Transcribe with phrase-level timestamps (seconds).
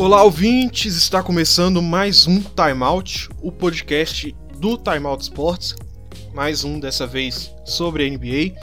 [0.00, 0.96] Olá, ouvintes!
[0.96, 5.76] Está começando mais um Time Out, o podcast do Time Out Sports.
[6.34, 8.58] Mais um dessa vez sobre a NBA.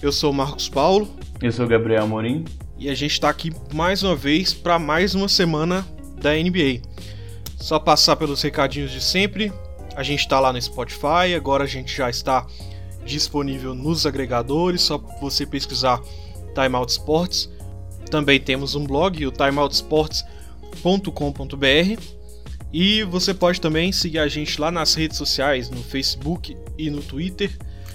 [0.00, 1.08] Eu sou o Marcos Paulo.
[1.42, 2.44] Eu sou o Gabriel Amorim.
[2.78, 5.84] E a gente está aqui mais uma vez para mais uma semana
[6.22, 6.80] da NBA.
[7.58, 9.52] Só passar pelos recadinhos de sempre.
[9.96, 12.46] A gente está lá no Spotify, agora a gente já está
[13.04, 16.00] disponível nos agregadores, só você pesquisar
[16.54, 17.50] Time Out Sports.
[18.10, 20.36] Também temos um blog, o timeoutsports.com
[20.76, 22.00] timeout.com.br
[22.72, 27.02] e você pode também seguir a gente lá nas redes sociais, no Facebook e no
[27.02, 27.50] Twitter,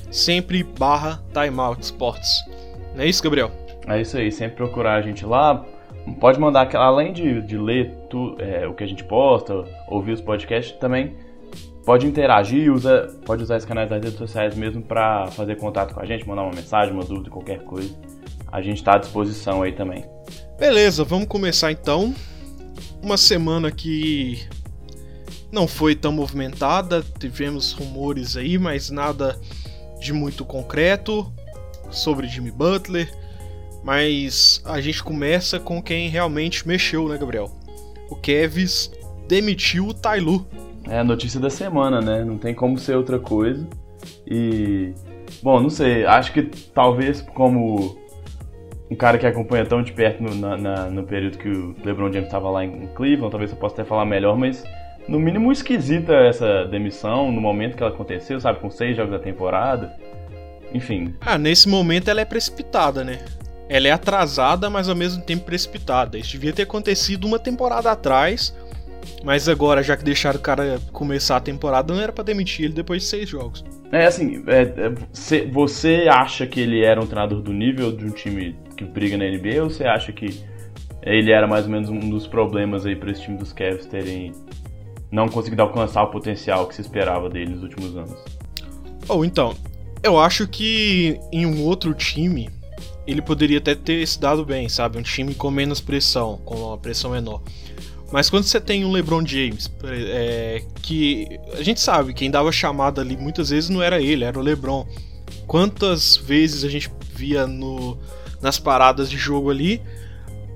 [0.09, 2.29] sempre barra Timeout Sports.
[2.95, 3.51] Não é isso, Gabriel?
[3.87, 5.65] É isso aí, sempre procurar a gente lá.
[6.19, 10.21] Pode mandar, além de, de ler tu, é, o que a gente posta, ouvir os
[10.21, 11.15] podcasts, também
[11.85, 16.01] pode interagir, usa, pode usar esse canais das redes sociais mesmo para fazer contato com
[16.01, 17.93] a gente, mandar uma mensagem, uma dúvida, qualquer coisa.
[18.51, 20.05] A gente está à disposição aí também.
[20.59, 22.13] Beleza, vamos começar então
[23.01, 24.47] uma semana que
[25.51, 29.39] não foi tão movimentada, tivemos rumores aí, mas nada
[29.99, 31.31] de muito concreto
[31.89, 33.11] sobre Jimmy Butler.
[33.83, 37.51] Mas a gente começa com quem realmente mexeu, né, Gabriel?
[38.09, 38.91] O Kevs
[39.27, 40.45] demitiu o Tailu.
[40.87, 42.23] É a notícia da semana, né?
[42.23, 43.67] Não tem como ser outra coisa.
[44.25, 44.93] E.
[45.41, 46.05] Bom, não sei.
[46.05, 47.97] Acho que talvez como
[48.89, 52.11] um cara que acompanha tão de perto no, na, na, no período que o LeBron
[52.11, 54.65] James estava lá em Cleveland, talvez eu possa até falar melhor, mas
[55.07, 59.19] no mínimo esquisita essa demissão no momento que ela aconteceu, sabe, com seis jogos da
[59.19, 59.95] temporada.
[60.73, 61.15] Enfim.
[61.21, 63.19] Ah, nesse momento ela é precipitada, né?
[63.69, 66.17] Ela é atrasada, mas ao mesmo tempo precipitada.
[66.17, 68.53] Isso devia ter acontecido uma temporada atrás,
[69.23, 72.73] mas agora, já que deixaram o cara começar a temporada, não era para demitir ele
[72.73, 73.63] depois de seis jogos.
[73.91, 78.11] É assim, é, é, você acha que ele era um treinador do nível de um
[78.11, 80.41] time que briga na NBA ou você acha que
[81.03, 84.31] ele era mais ou menos um dos problemas aí para esse time dos Cavs terem
[85.11, 88.17] não conseguido alcançar o potencial que se esperava dele nos últimos anos?
[89.09, 89.55] Ou oh, então,
[90.01, 92.49] eu acho que em um outro time
[93.05, 94.97] ele poderia até ter se dado bem, sabe?
[94.97, 97.41] Um time com menos pressão, com uma pressão menor.
[98.11, 103.01] Mas quando você tem um LeBron James, é, que a gente sabe, quem dava chamada
[103.01, 104.85] ali muitas vezes não era ele, era o LeBron.
[105.47, 107.97] Quantas vezes a gente via no,
[108.41, 109.81] nas paradas de jogo ali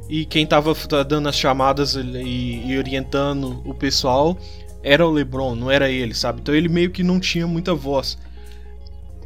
[0.10, 0.74] e quem tava
[1.04, 4.38] dando as chamadas e, e orientando o pessoal
[4.84, 6.42] era o LeBron, não era ele, sabe?
[6.42, 8.18] Então ele meio que não tinha muita voz.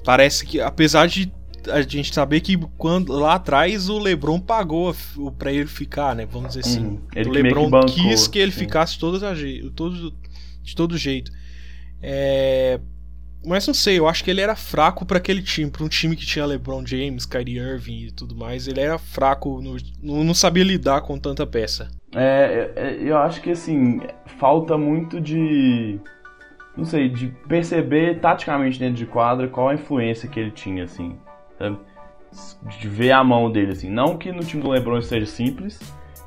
[0.05, 1.31] Parece que, apesar de
[1.67, 4.95] a gente saber que quando lá atrás o LeBron pagou
[5.37, 6.25] para ele ficar, né?
[6.25, 6.83] Vamos dizer assim.
[6.83, 8.59] Hum, o LeBron que quis que ele sim.
[8.59, 9.33] ficasse todos a
[9.75, 10.13] todo,
[10.63, 11.31] de todo jeito.
[12.01, 12.79] É,
[13.45, 16.15] mas não sei, eu acho que ele era fraco para aquele time, para um time
[16.15, 18.67] que tinha LeBron James, Kyrie Irving e tudo mais.
[18.67, 19.77] Ele era fraco, no,
[20.23, 21.89] não sabia lidar com tanta peça.
[22.13, 24.01] É, é, eu acho que assim,
[24.37, 25.99] falta muito de.
[26.75, 31.17] Não sei, de perceber taticamente dentro de quadra qual a influência que ele tinha, assim
[32.79, 33.89] De ver a mão dele, assim.
[33.89, 35.79] Não que no time do LeBron isso seja simples,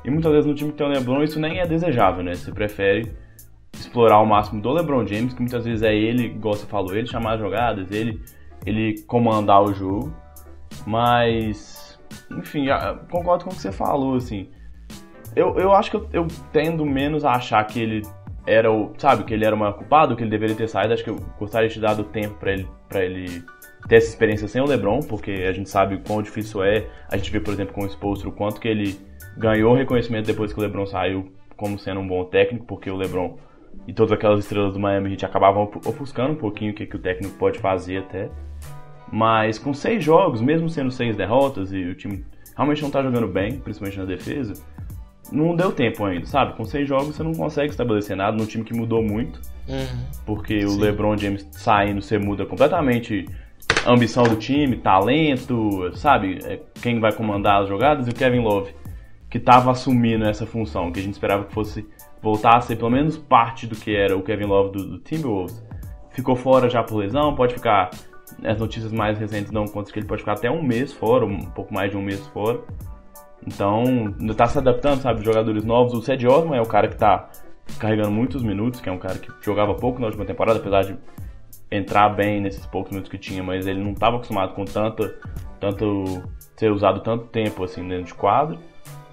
[0.03, 2.35] e muitas vezes no time que tem o LeBron isso nem é desejável, né?
[2.35, 3.11] Você prefere
[3.73, 7.07] explorar o máximo do LeBron James, que muitas vezes é ele, igual você falou, ele
[7.07, 8.21] chamar as jogadas, ele,
[8.65, 10.13] ele comandar o jogo.
[10.85, 11.99] Mas,
[12.31, 12.65] enfim,
[13.09, 14.49] concordo com o que você falou, assim.
[15.35, 18.01] Eu, eu acho que eu, eu tendo menos a achar que ele
[18.45, 20.93] era o, sabe, que ele era uma culpado, que ele deveria ter saído.
[20.93, 23.43] Acho que eu gostaria de ter dado tempo para ele, pra ele
[23.87, 26.87] ter essa experiência sem o LeBron, porque a gente sabe o quão difícil é.
[27.09, 28.97] A gente vê, por exemplo, com o Spolstra, o quanto que ele
[29.37, 33.37] ganhou reconhecimento depois que o LeBron saiu como sendo um bom técnico, porque o LeBron
[33.87, 36.99] e todas aquelas estrelas do Miami Heat acabavam ofuscando um pouquinho o que, que o
[36.99, 38.29] técnico pode fazer até.
[39.11, 43.27] Mas com seis jogos, mesmo sendo seis derrotas e o time realmente não está jogando
[43.27, 44.53] bem, principalmente na defesa,
[45.31, 46.55] não deu tempo ainda, sabe?
[46.55, 49.39] Com seis jogos você não consegue estabelecer nada num time que mudou muito.
[49.67, 50.05] Uhum.
[50.25, 50.77] Porque Sim.
[50.77, 53.25] o LeBron James saindo, você muda completamente
[53.85, 56.39] ambição do time, talento, sabe?
[56.43, 58.73] É, quem vai comandar as jogadas e o Kevin Love,
[59.29, 61.87] que estava assumindo essa função, que a gente esperava que fosse
[62.21, 65.63] voltar a ser pelo menos parte do que era o Kevin Love do, do Timberwolves.
[66.11, 67.89] Ficou fora já por lesão, pode ficar.
[68.43, 71.39] As notícias mais recentes dão conta que ele pode ficar até um mês fora, um
[71.39, 72.61] pouco mais de um mês fora.
[73.45, 73.83] Então,
[74.19, 75.23] ainda tá se adaptando, sabe?
[75.23, 75.93] Jogadores novos.
[75.93, 77.29] O Ced Osman é o cara que tá
[77.79, 80.95] carregando muitos minutos, que é um cara que jogava pouco na última temporada, apesar de
[81.73, 85.11] entrar bem nesses poucos minutos que tinha, mas ele não estava acostumado com tanto,
[85.59, 86.23] tanto
[86.55, 88.59] ser usado tanto tempo assim dentro de quadro.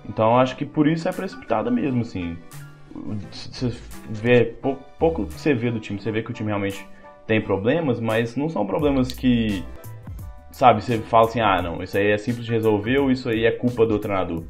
[0.08, 2.36] Então acho que por isso é precipitada mesmo, assim.
[3.30, 3.72] Você
[4.10, 6.86] vê pouco, pouco você vê do time, você vê que o time realmente
[7.26, 9.64] tem problemas, mas não são problemas que,
[10.50, 13.44] sabe, você fala assim, ah, não, isso aí é simples de resolver ou isso aí
[13.46, 14.42] é culpa do treinador.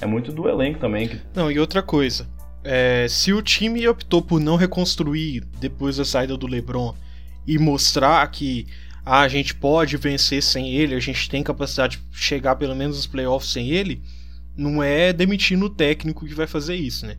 [0.00, 1.08] É muito do elenco também.
[1.08, 1.20] Que...
[1.34, 2.28] Não, e outra coisa,
[2.64, 6.94] é, se o time optou por não reconstruir depois da saída do LeBron
[7.46, 8.66] e mostrar que
[9.04, 12.96] ah, a gente pode vencer sem ele, a gente tem capacidade de chegar pelo menos
[12.96, 14.02] nos playoffs sem ele,
[14.56, 17.16] não é demitindo o técnico que vai fazer isso, né?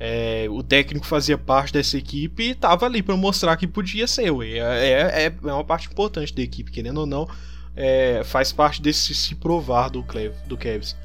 [0.00, 4.32] É, o técnico fazia parte dessa equipe e estava ali para mostrar que podia ser.
[4.42, 7.28] É, é, é, uma parte importante da equipe, querendo ou não,
[7.76, 10.96] é, faz parte desse se provar do, Clev, do Kevs.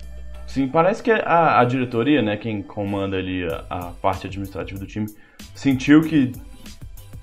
[0.48, 4.88] Sim, parece que a, a, diretoria, né, quem comanda ali a, a, parte administrativa do
[4.88, 5.06] time,
[5.54, 6.32] sentiu que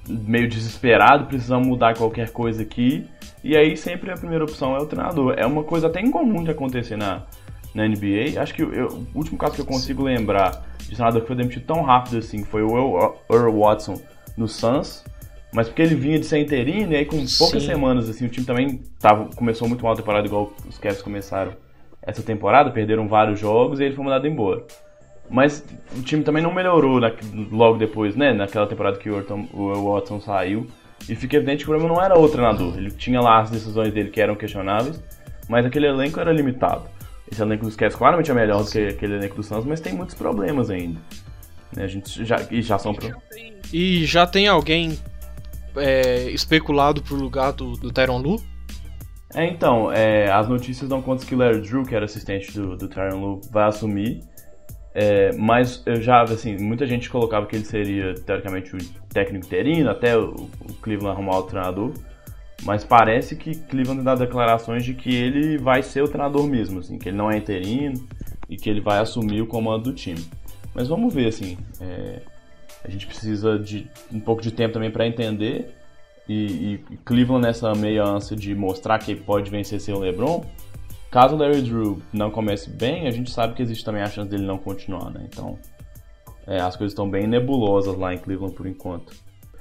[0.09, 3.09] meio desesperado, precisamos mudar qualquer coisa aqui.
[3.43, 5.35] E aí sempre a primeira opção é o treinador.
[5.37, 7.23] É uma coisa até incomum de acontecer na,
[7.75, 8.41] na NBA.
[8.41, 11.65] Acho que eu, o último caso que eu consigo lembrar de treinador que foi demitido
[11.67, 14.01] tão rápido assim foi o Earl Watson
[14.37, 15.05] no Suns.
[15.53, 17.69] Mas porque ele vinha de ser interino e aí com poucas Sim.
[17.69, 21.53] semanas assim o time também tava, começou muito mal a temporada igual os Cavs começaram
[22.03, 24.65] essa temporada, perderam vários jogos e ele foi mandado embora.
[25.31, 25.65] Mas
[25.97, 27.13] o time também não melhorou na,
[27.51, 28.33] logo depois, né?
[28.33, 30.67] Naquela temporada que o, Orton, o Watson saiu.
[31.09, 32.77] E fica evidente que o problema não era o treinador.
[32.77, 35.03] Ele tinha lá as decisões dele que eram questionáveis,
[35.49, 36.85] mas aquele elenco era limitado.
[37.31, 39.93] Esse elenco dos Cavs claramente é melhor do que aquele elenco do Suns, mas tem
[39.93, 41.01] muitos problemas ainda.
[41.75, 41.85] Né?
[41.85, 43.15] A gente já, e já são pro...
[43.73, 44.99] E já tem alguém
[45.77, 48.43] é, especulado pro lugar do, do Tyron Lu?
[49.35, 52.77] É, então, é, as notícias dão conta que o Larry Drew, que era assistente do,
[52.77, 54.21] do Tyron Lu, vai assumir.
[54.95, 59.91] É, mas eu já, assim, muita gente colocava que ele seria, teoricamente, o técnico interino,
[59.91, 61.93] até o, o Cleveland arrumar o treinador.
[62.63, 66.97] Mas parece que Cleveland dá declarações de que ele vai ser o treinador mesmo, assim,
[66.97, 68.07] que ele não é interino
[68.49, 70.25] e que ele vai assumir o comando do time.
[70.73, 72.23] Mas vamos ver, assim, é,
[72.85, 75.75] a gente precisa de um pouco de tempo também para entender.
[76.29, 80.45] E, e, Cleveland nessa meia ânsia de mostrar que pode vencer sem o LeBron,
[81.15, 84.29] Caso o Larry Drew não comece bem, a gente sabe que existe também a chance
[84.29, 85.25] dele não continuar, né?
[85.29, 85.57] Então,
[86.45, 89.15] é, as coisas estão bem nebulosas lá em Cleveland por enquanto.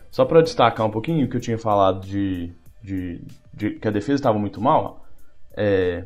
[0.09, 2.51] Só para destacar um pouquinho o que eu tinha falado de,
[2.81, 3.21] de,
[3.53, 5.05] de que a defesa estava muito mal,
[5.55, 6.05] é,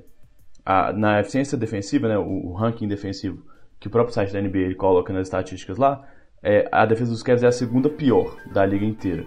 [0.66, 3.42] a, na eficiência defensiva, né, o, o, ranking defensivo
[3.80, 6.06] que o próprio site da NBA coloca nas estatísticas lá,
[6.44, 9.26] é, a defesa dos Cavs é a segunda pior da liga inteira.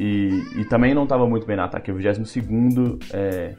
[0.00, 3.54] E, e também não estava muito bem no ataque, é o 22 é,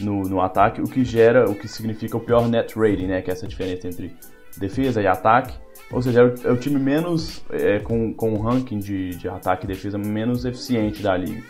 [0.00, 3.22] no, no ataque, o que gera, o que significa o pior net rating, né?
[3.22, 4.14] Que é essa diferença entre
[4.58, 5.54] defesa e ataque.
[5.90, 9.28] Ou seja, é o, é o time menos, é, com, com um ranking de, de
[9.28, 11.42] ataque e defesa menos eficiente da liga.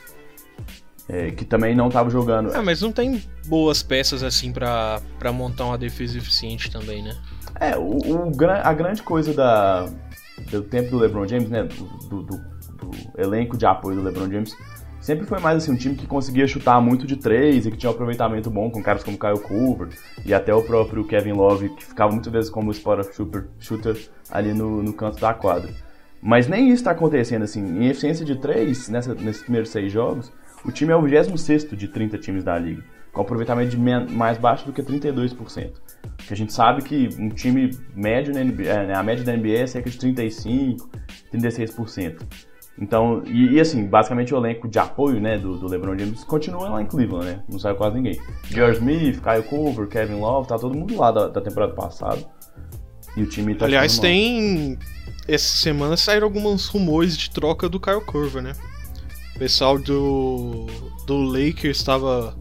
[1.08, 2.54] É, que também não estava jogando.
[2.54, 5.00] É, mas não tem boas peças assim para
[5.32, 7.16] montar uma defesa eficiente também, né?
[7.60, 8.32] É, o, o,
[8.62, 9.86] a grande coisa da,
[10.50, 11.64] do tempo do LeBron James, né?
[11.64, 14.56] Do, do, do elenco de apoio do LeBron James
[15.02, 17.90] sempre foi mais assim um time que conseguia chutar muito de três e que tinha
[17.90, 19.88] um aproveitamento bom com caras como Kyle Cooper
[20.24, 24.54] e até o próprio Kevin Love, que ficava muitas vezes como spot shooter, shooter ali
[24.54, 25.70] no, no canto da quadra.
[26.22, 27.60] Mas nem isso está acontecendo assim.
[27.60, 30.32] Em eficiência de três, nessa, nesses primeiros seis jogos,
[30.64, 34.64] o time é o 26 de 30 times da liga, com aproveitamento de mais baixo
[34.64, 35.72] do que 32%.
[36.18, 39.36] Que a gente sabe que um time médio na NBA, é, né, a média da
[39.36, 40.88] NBA é cerca de 35,
[41.34, 42.22] 36%.
[42.78, 46.70] Então, e, e, assim, basicamente o elenco de apoio, né, do, do, LeBron James continua
[46.70, 47.42] lá em Cleveland, né?
[47.48, 48.18] Não saiu quase ninguém.
[48.48, 52.24] George Smith, Kyle Cooper, Kevin Love, tá todo mundo lá da, da temporada passada.
[53.16, 54.78] E o time tá Aliás, tem.
[55.28, 58.52] Essa semana saíram alguns rumores de troca do Kyle Cooper, né?
[59.36, 60.66] O pessoal do.
[61.06, 62.34] do Lakers estava.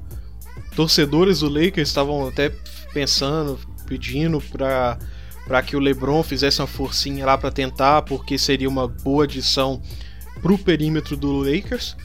[0.76, 2.50] Torcedores do Lakers estavam até
[2.94, 4.98] pensando, pedindo pra,
[5.46, 9.82] pra que o LeBron fizesse uma forcinha lá para tentar, porque seria uma boa adição
[10.42, 11.96] pro perímetro do Lakers,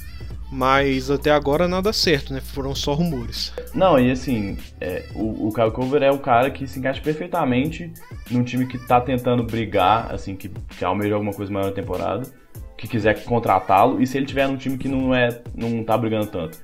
[0.50, 2.40] mas até agora nada certo, né?
[2.40, 3.52] Foram só rumores.
[3.74, 7.92] Não, e assim, é, o, o Kyle Cover é o cara que se encaixa perfeitamente
[8.30, 12.26] num time que tá tentando brigar, assim, que, que almeja alguma coisa maior na temporada,
[12.76, 16.26] que quiser contratá-lo, e se ele tiver num time que não é não tá brigando
[16.26, 16.58] tanto.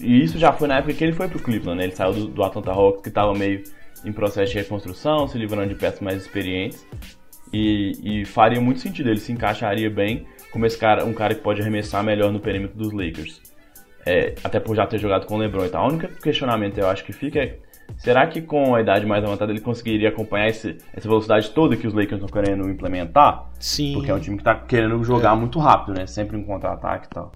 [0.00, 1.84] E isso já foi na época que ele foi pro Cleveland, né?
[1.84, 3.62] Ele saiu do, do Atlanta Hawks, que tava meio
[4.04, 6.86] em processo de reconstrução, se livrando de peças mais experientes.
[7.52, 11.40] E, e faria muito sentido, ele se encaixaria bem como esse cara, um cara que
[11.40, 13.40] pode arremessar melhor no perímetro dos Lakers.
[14.06, 15.84] É, até por já ter jogado com o LeBron e tal.
[15.84, 17.58] O único questionamento eu acho que fica é
[17.98, 21.86] será que com a idade mais avançada ele conseguiria acompanhar esse, essa velocidade toda que
[21.86, 23.50] os Lakers estão querendo implementar?
[23.58, 23.94] Sim.
[23.94, 25.38] Porque é um time que está querendo jogar é.
[25.38, 26.06] muito rápido, né?
[26.06, 27.32] Sempre um contra-ataque e tal.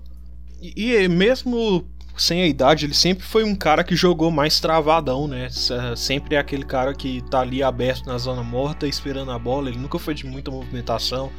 [0.63, 1.85] E, e mesmo
[2.17, 5.49] sem a idade, ele sempre foi um cara que jogou mais travadão, né?
[5.97, 9.69] Sempre é aquele cara que tá ali aberto na zona morta esperando a bola.
[9.69, 11.31] Ele nunca foi de muita movimentação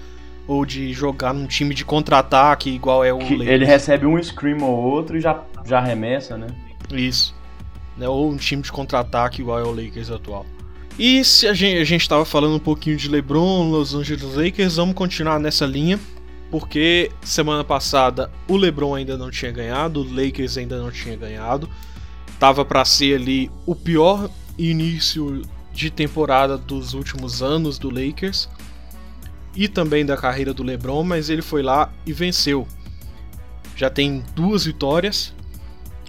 [0.48, 3.50] ou de jogar num time de contra-ataque igual é o que Lakers.
[3.50, 6.48] Ele recebe um scream ou outro e já, já arremessa, né?
[6.92, 7.34] Isso.
[7.98, 10.46] Né, ou um time de contra-ataque igual é o Lakers atual.
[11.00, 14.76] E se a gente, a gente tava falando um pouquinho de LeBron, Los Angeles Lakers,
[14.76, 16.00] vamos continuar nessa linha,
[16.52, 21.70] porque semana passada o LeBron ainda não tinha ganhado, o Lakers ainda não tinha ganhado.
[22.40, 25.42] Tava para ser ali o pior início
[25.74, 28.50] de temporada dos últimos anos do Lakers
[29.56, 32.68] e também da carreira do LeBron, mas ele foi lá e venceu.
[33.76, 35.34] Já tem duas vitórias,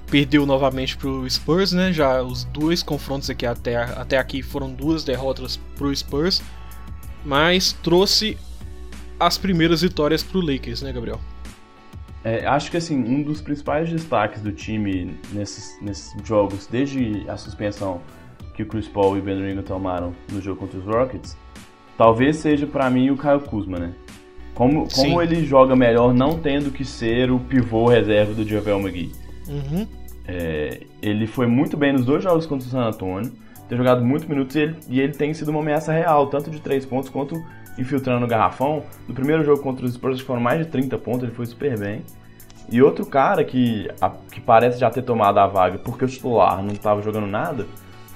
[0.09, 1.93] perdeu novamente para o Spurs, né?
[1.93, 6.43] Já os dois confrontos aqui até, até aqui foram duas derrotas para o Spurs,
[7.25, 8.37] mas trouxe
[9.19, 11.21] as primeiras vitórias para o Lakers, né, Gabriel?
[12.25, 17.37] É, acho que assim um dos principais destaques do time nesses, nesses jogos, desde a
[17.37, 18.01] suspensão
[18.53, 21.37] que o Chris Paul e o Ben Ringo tomaram no jogo contra os Rockets,
[21.97, 23.95] talvez seja para mim o Kyle Kuzma, né?
[24.55, 29.13] Como, como ele joga melhor não tendo que ser o pivô reserva do Javel McGee.
[29.47, 29.87] Uhum.
[30.27, 33.31] É, ele foi muito bem nos dois jogos contra o San Antonio,
[33.69, 36.59] tem jogado muitos minutos e ele, e ele tem sido uma ameaça real, tanto de
[36.61, 37.41] três pontos quanto
[37.79, 38.85] infiltrando no garrafão.
[39.07, 42.03] No primeiro jogo contra os Spurs foram mais de 30 pontos, ele foi super bem.
[42.71, 46.63] E outro cara que, a, que parece já ter tomado a vaga porque o titular
[46.63, 47.67] não estava jogando nada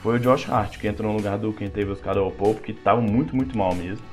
[0.03, 2.73] foi o Josh Hart, que entrou no lugar do quem teve os Cadel Pope, que
[2.73, 4.05] estava muito, muito mal mesmo.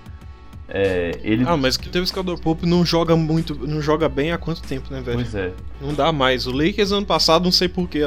[0.70, 1.46] É, ele...
[1.48, 4.62] Ah, mas que teve o Scaldor Pope não joga muito, não joga bem há quanto
[4.62, 5.20] tempo, né, velho?
[5.20, 5.54] Pois é.
[5.80, 6.46] Não dá mais.
[6.46, 8.02] O Lakers ano passado, não sei porquê,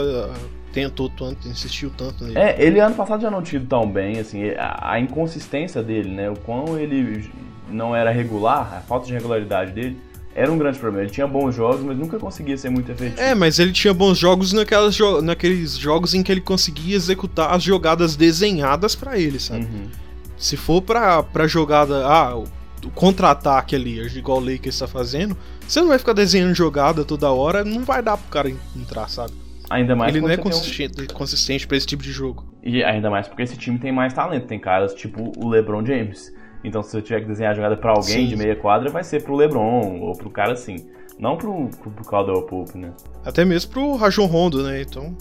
[0.73, 2.39] tentou tanto, insistiu tanto nele.
[2.39, 6.31] É, ele ano passado já não tinha tão bem, assim, a, a, inconsistência dele, né,
[6.31, 7.31] o quão ele
[7.69, 9.99] não era regular, a falta de regularidade dele,
[10.35, 11.05] era um grande problema.
[11.05, 13.21] Ele tinha bons jogos, mas nunca conseguia ser muito efetivo.
[13.21, 17.53] É, mas ele tinha bons jogos naquelas jo naqueles jogos em que ele conseguia executar
[17.53, 19.65] as jogadas desenhadas para ele, sabe?
[19.65, 19.89] Uhum.
[20.37, 22.47] Se for pra, pra jogada, ah, o,
[22.95, 25.37] contra-ataque ali, igual o Lakers está fazendo,
[25.67, 29.33] você não vai ficar desenhando jogada toda hora, não vai dar pro cara entrar, sabe?
[29.71, 31.07] Ainda mais Ele não é consistente, um...
[31.15, 32.53] consistente pra esse tipo de jogo.
[32.61, 36.35] E ainda mais porque esse time tem mais talento, tem caras tipo o LeBron James.
[36.65, 38.27] Então se eu tiver que desenhar a jogada pra alguém Sim.
[38.27, 40.91] de meia quadra, vai ser pro LeBron ou pro cara assim.
[41.21, 42.93] Não pro, pro, pro Caldwell Pope, né?
[43.25, 44.83] Até mesmo pro Rajon Rondo, né?
[44.83, 45.17] Então...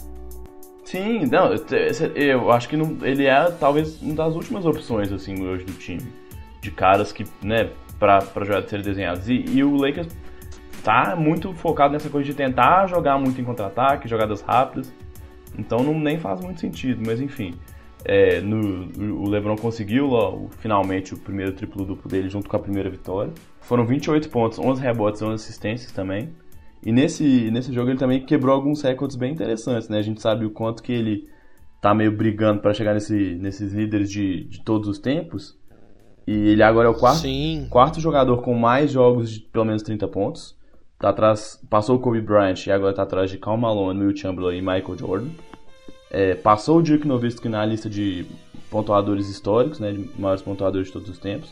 [0.84, 1.54] Sim, não,
[2.16, 6.02] eu acho que não, ele é talvez uma das últimas opções assim hoje do time.
[6.60, 9.28] De caras que, né, pra, pra jogar serem desenhados.
[9.28, 10.08] E, e o Lakers
[10.82, 14.92] tá muito focado nessa coisa de tentar jogar muito em contra-ataque, jogadas rápidas.
[15.58, 17.54] Então não nem faz muito sentido, mas enfim.
[18.04, 22.88] É, no, o LeBron conseguiu ó, finalmente o primeiro triplo-duplo dele junto com a primeira
[22.88, 23.32] vitória.
[23.60, 26.30] Foram 28 pontos, 11 rebotes e 11 assistências também.
[26.84, 29.98] E nesse, nesse jogo ele também quebrou alguns recordes bem interessantes, né?
[29.98, 31.28] A gente sabe o quanto que ele
[31.80, 35.58] tá meio brigando para chegar nesse, nesses líderes de, de todos os tempos.
[36.26, 37.26] E ele agora é o quarto,
[37.68, 40.56] quarto jogador com mais jogos de pelo menos 30 pontos.
[41.00, 44.58] Tá atrás, passou o Kobe Bryant e agora tá atrás de Karl Malone, Will Chamberlain
[44.58, 45.30] e Michael Jordan.
[46.10, 48.26] É, passou o Dirk Nowitzki na lista de
[48.70, 51.50] pontuadores históricos, né, de maiores pontuadores de todos os tempos.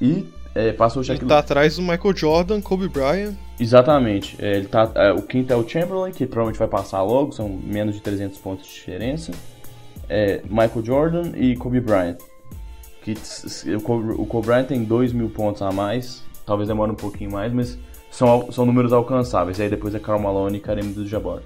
[0.00, 0.24] E
[0.54, 1.24] é, passou o Shaquille...
[1.24, 3.34] Ele tá atrás do Michael Jordan, Kobe Bryant.
[3.58, 4.36] Exatamente.
[4.38, 7.48] É, ele tá, é, o quinto é o Chamberlain, que provavelmente vai passar logo, são
[7.48, 9.32] menos de 300 pontos de diferença.
[10.08, 12.18] É, Michael Jordan e Kobe Bryant.
[13.02, 13.14] Que,
[13.74, 17.32] o, Kobe, o Kobe Bryant tem 2 mil pontos a mais, talvez demore um pouquinho
[17.32, 17.76] mais, mas
[18.10, 19.58] são, são números alcançáveis.
[19.58, 21.40] E aí depois é Karl Malone e Kareem Abdul-Jabbar.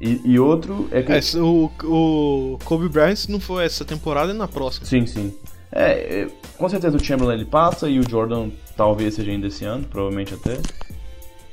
[0.00, 1.12] E, e, outro é que...
[1.12, 4.86] É, o, o Kobe Bryant não foi essa temporada e na próxima.
[4.86, 5.34] Sim, sim.
[5.72, 9.64] É, é, com certeza o Chamberlain ele passa e o Jordan talvez seja ainda esse
[9.64, 10.58] ano, provavelmente até.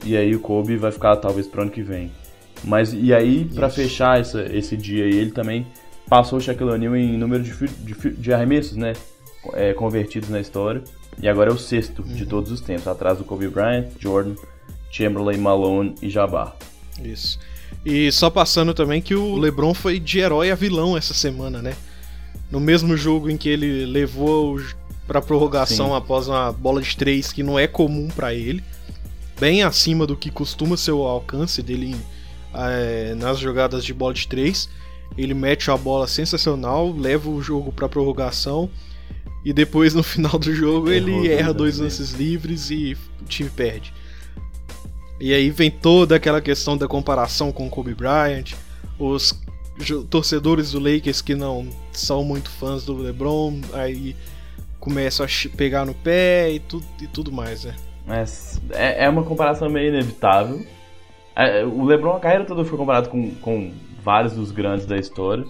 [0.03, 2.11] E aí o Kobe vai ficar talvez pro ano que vem.
[2.63, 5.67] Mas e aí, para fechar essa, esse dia aí, ele também
[6.07, 8.93] passou o Shaquille O'Neal em número de, de, de arremessos, né?
[9.53, 10.81] É, convertidos na história.
[11.21, 12.15] E agora é o sexto uhum.
[12.15, 14.35] de todos os tempos, atrás do Kobe Bryant, Jordan,
[14.91, 16.55] Chamberlain, Malone e Jabbar.
[17.03, 17.39] Isso.
[17.85, 21.75] E só passando também que o LeBron foi de herói a vilão essa semana, né?
[22.51, 24.59] No mesmo jogo em que ele levou
[25.07, 25.95] para prorrogação Sim.
[25.95, 28.63] após uma bola de três que não é comum para ele,
[29.39, 31.95] bem acima do que costuma ser o alcance dele
[32.53, 34.69] é, nas jogadas de bola de três.
[35.17, 38.69] Ele mete a bola sensacional, leva o jogo para prorrogação
[39.43, 43.93] e depois no final do jogo ele erra dois lances livres e o time perde.
[45.19, 48.53] E aí vem toda aquela questão da comparação com Kobe Bryant,
[48.99, 49.39] os
[50.09, 54.15] torcedores do Lakers que não são muito fãs do LeBron, aí
[54.79, 57.75] começam a pegar no pé e tudo, e tudo mais, né?
[58.05, 60.65] Mas é, é uma comparação meio inevitável.
[61.35, 63.71] É, o LeBron, a carreira toda foi comparado com, com
[64.03, 65.45] vários dos grandes da história.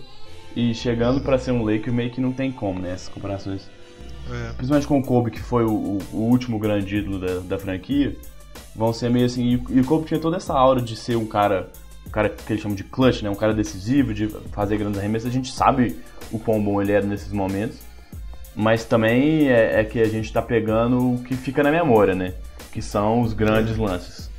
[0.56, 2.92] E chegando para ser um Laker meio que não tem como, né?
[2.92, 3.68] Essas comparações
[4.32, 4.54] é.
[4.54, 8.16] principalmente com o Kobe, que foi o, o último grande ídolo da, da, franquia,
[8.76, 9.44] vão ser meio assim.
[9.44, 11.70] E, e, o Kobe tinha toda essa aura de ser um cara,
[12.08, 13.30] um cara que eles chamam de clutch, né?
[13.30, 15.30] Um cara decisivo, de fazer grandes arremessos.
[15.30, 15.98] A gente sabe
[16.32, 17.78] o quão bom ele era nesses momentos.
[18.56, 22.34] Mas também é, é que a gente tá pegando o que fica na memória, né?
[22.72, 24.30] Que são os grandes lances.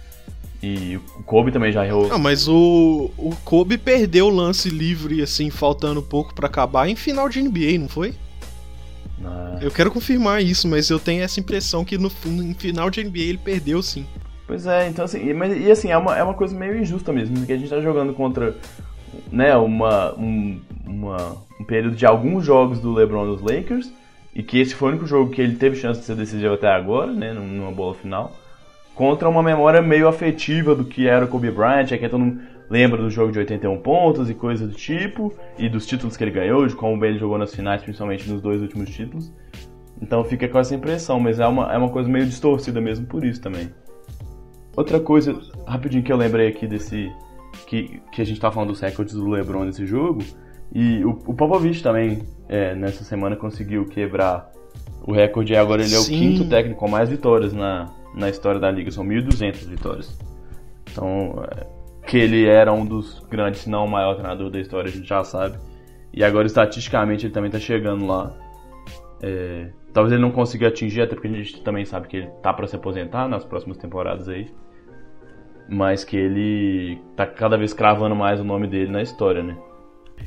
[0.63, 2.11] E o Kobe também já errou.
[2.11, 6.97] Ah, mas o, o Kobe perdeu o lance livre, assim, faltando pouco para acabar em
[6.97, 8.15] final de NBA, não foi?
[9.23, 9.59] Ah.
[9.61, 13.19] Eu quero confirmar isso, mas eu tenho essa impressão que no, no final de NBA
[13.19, 14.07] ele perdeu sim.
[14.47, 17.13] Pois é, então assim, e, mas, e assim, é uma, é uma coisa meio injusta
[17.13, 18.55] mesmo, porque a gente tá jogando contra
[19.33, 23.91] né, uma, um, uma, um período de alguns jogos do LeBron nos Lakers,
[24.35, 26.69] e que esse foi o único jogo que ele teve chance de ser decisivo até
[26.69, 28.33] agora, né, numa bola final
[28.95, 32.41] contra uma memória meio afetiva do que era o Kobe Bryant, é que todo mundo
[32.71, 36.31] lembra do jogo de 81 pontos e coisa do tipo, e dos títulos que ele
[36.31, 39.33] ganhou, de como ele jogou nas finais, principalmente nos dois últimos títulos.
[40.01, 43.25] Então fica com essa impressão, mas é uma, é uma coisa meio distorcida mesmo por
[43.25, 43.71] isso também.
[44.77, 47.13] Outra coisa, rapidinho que eu lembrei aqui desse.
[47.67, 50.21] que, que a gente tá falando dos recordes do LeBron nesse jogo,
[50.73, 54.51] e o, o Popovich também, é, nessa semana, conseguiu quebrar
[55.07, 56.15] o recorde, e agora ele é Sim.
[56.15, 60.19] o quinto técnico com mais vitórias na, na história da liga, são 1.200 vitórias.
[60.91, 61.67] Então, é,
[62.07, 65.09] que ele era um dos grandes, se não o maior treinador da história, a gente
[65.09, 65.59] já sabe.
[66.13, 68.33] E agora, estatisticamente, ele também está chegando lá.
[69.23, 72.53] É, talvez ele não consiga atingir, até porque a gente também sabe que ele tá
[72.53, 74.49] para se aposentar nas próximas temporadas aí.
[75.69, 79.57] Mas que ele tá cada vez cravando mais o nome dele na história, né?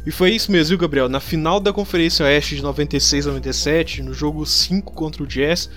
[0.06, 1.08] E foi isso mesmo, viu, Gabriel?
[1.08, 5.70] Na final da Conferência Oeste de 96 a 97, no jogo 5 contra o Jazz,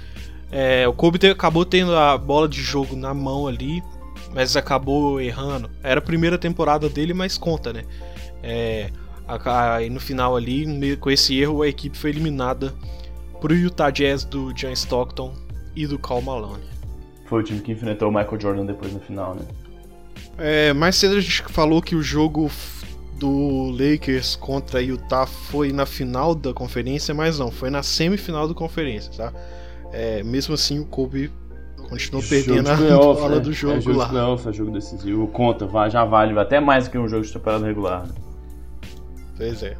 [0.50, 3.83] é, o Kobe acabou tendo a bola de jogo na mão ali,
[4.34, 5.70] mas acabou errando.
[5.82, 7.84] Era a primeira temporada dele, mas conta, né?
[8.42, 8.90] É,
[9.26, 12.72] a, no final ali, com esse erro, a equipe foi eliminada
[13.40, 15.34] pro Utah Jazz do John Stockton
[15.75, 16.64] e do Cal Malone.
[17.26, 19.42] Foi o time que enfrentou o Michael Jordan depois no final, né?
[20.38, 22.50] É, mais cedo a gente falou que o jogo
[23.16, 28.55] do Lakers contra Utah foi na final da conferência, mas não, foi na semifinal da
[28.55, 29.33] conferência, tá?
[29.92, 31.31] É, mesmo assim, o Kobe
[31.90, 34.09] continuou perdendo a bola é, do jogo é jogo lá.
[34.09, 35.26] Playoff, é jogo decisivo.
[35.26, 38.09] Conta, já vale até mais que um jogo de temporada regular.
[39.37, 39.76] Pois é.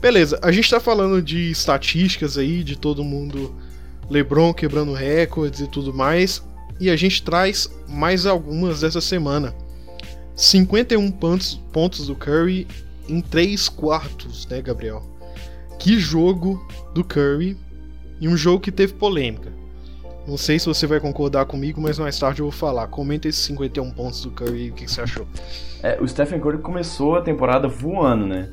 [0.00, 3.54] Beleza, a gente tá falando de estatísticas aí, de todo mundo,
[4.08, 6.42] LeBron quebrando recordes e tudo mais,
[6.78, 9.54] e a gente traz mais algumas dessa semana.
[10.34, 12.66] 51 pontos, pontos do Curry
[13.06, 15.02] em 3 quartos, né, Gabriel?
[15.78, 17.58] Que jogo do Curry
[18.20, 19.59] e um jogo que teve polêmica.
[20.26, 22.86] Não sei se você vai concordar comigo, mas mais tarde eu vou falar.
[22.88, 25.26] Comenta esses 51 pontos do Curry e o que, que você achou.
[25.82, 28.52] É, o Stephen Curry começou a temporada voando, né?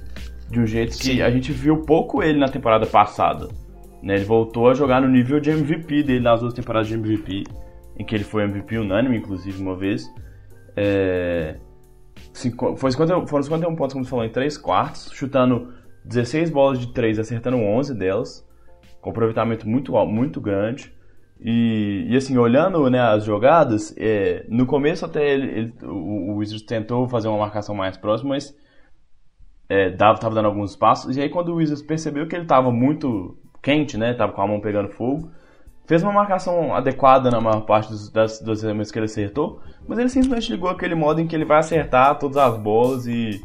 [0.49, 1.21] De um jeito que Sim.
[1.21, 3.49] a gente viu pouco ele na temporada passada.
[4.01, 4.15] Né?
[4.15, 7.43] Ele voltou a jogar no nível de MVP dele nas duas temporadas de MVP,
[7.99, 10.09] em que ele foi MVP unânime, inclusive, uma vez.
[10.75, 11.57] É...
[12.77, 15.73] Foi 50, foram 51 pontos, como você falou, em 3 quartos, chutando
[16.05, 18.47] 16 bolas de 3, acertando 11 delas
[19.01, 20.93] com aproveitamento muito muito grande.
[21.39, 26.35] E, e assim, olhando né, as jogadas, é, no começo até ele, ele, o, o
[26.37, 28.55] Wizards tentou fazer uma marcação mais próxima, mas
[29.69, 31.15] é, dava, tava dando alguns passos.
[31.15, 34.47] E aí quando o Wizards percebeu que ele estava muito quente, né, tava com a
[34.47, 35.31] mão pegando fogo,
[35.85, 39.99] fez uma marcação adequada na maior parte dos, das, dos elementos que ele acertou, mas
[39.99, 43.41] ele simplesmente ligou aquele modo em que ele vai acertar todas as bolas e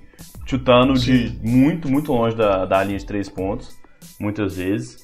[0.46, 1.28] chutando Sim.
[1.40, 3.76] de muito, muito longe da, da linha de três pontos,
[4.18, 5.01] muitas vezes.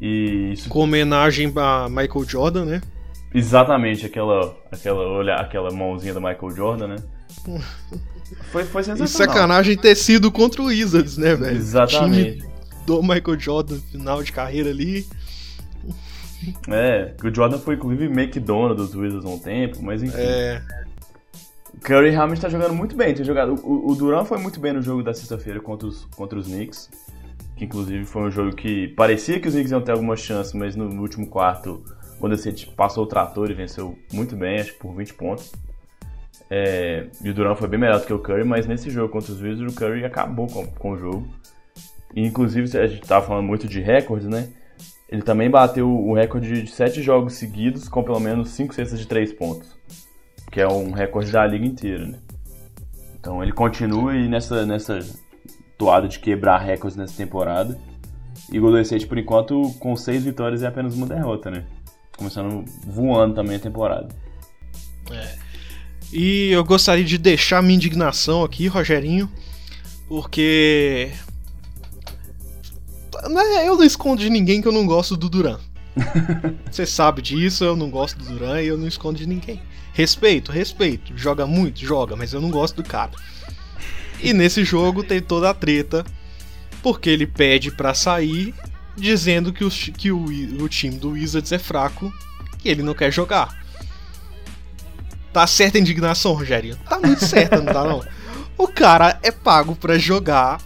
[0.00, 0.68] E isso...
[0.68, 2.80] Com homenagem a Michael Jordan, né?
[3.34, 6.96] Exatamente, aquela, aquela, olha, aquela mãozinha do Michael Jordan, né?
[8.50, 9.06] foi, foi sensacional.
[9.06, 11.56] E sacanagem ter sido contra o Wizards, né, velho?
[11.56, 12.38] Exatamente.
[12.38, 12.56] Time
[12.86, 15.06] do Michael Jordan, final de carreira ali.
[16.68, 18.08] É, o Jordan foi inclusive
[18.40, 20.16] dono dos Wizards há um tempo, mas enfim.
[20.16, 20.62] É.
[21.82, 23.14] Curry realmente tá jogando muito bem.
[23.14, 26.38] Tem jogado, o, o Duran foi muito bem no jogo da sexta-feira contra os, contra
[26.38, 26.88] os Knicks
[27.56, 30.76] que inclusive foi um jogo que parecia que os Knicks iam ter alguma chance, mas
[30.76, 31.82] no, último quarto
[32.16, 35.52] o Golden State passou o trator e venceu muito bem, acho que por 20 pontos.
[36.50, 39.32] É, e o Durant foi bem melhor do que o Curry, mas nesse jogo contra
[39.32, 41.26] os Wizards o Curry acabou com, com o jogo.
[42.14, 44.48] E, inclusive, a gente estava falando muito de recordes, né?
[45.08, 49.06] Ele também bateu o recorde de 7 jogos seguidos com pelo menos 5 cestas de
[49.06, 49.76] 3 pontos,
[50.50, 52.18] que é um recorde da liga inteira, né?
[53.18, 54.98] Então ele continua aí nessa, nessa
[55.76, 57.78] toada de quebrar recordes nessa temporada.
[58.50, 61.64] E o Golden State, por enquanto, com seis vitórias e apenas uma derrota, né?
[62.16, 64.08] Começando voando também a temporada.
[65.10, 65.34] É.
[66.12, 69.30] E eu gostaria de deixar minha indignação aqui, Rogerinho,
[70.08, 71.10] porque
[73.28, 75.58] né, eu não escondo de ninguém que eu não gosto do Duran.
[76.70, 79.60] Você sabe disso, eu não gosto do Duran e eu não escondo de ninguém.
[79.92, 81.16] Respeito, respeito.
[81.16, 81.80] Joga muito?
[81.80, 83.12] Joga, mas eu não gosto do cara.
[84.20, 86.04] E nesse jogo tem toda a treta,
[86.82, 88.54] porque ele pede para sair,
[88.96, 90.24] dizendo que, os, que o,
[90.62, 92.12] o time do Wizards é fraco
[92.64, 93.64] e ele não quer jogar.
[95.32, 96.76] Tá certa a indignação, Rogério?
[96.88, 98.02] Tá muito certa, não tá não?
[98.56, 100.60] O cara é pago para jogar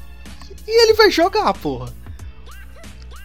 [0.66, 1.92] e ele vai jogar, porra.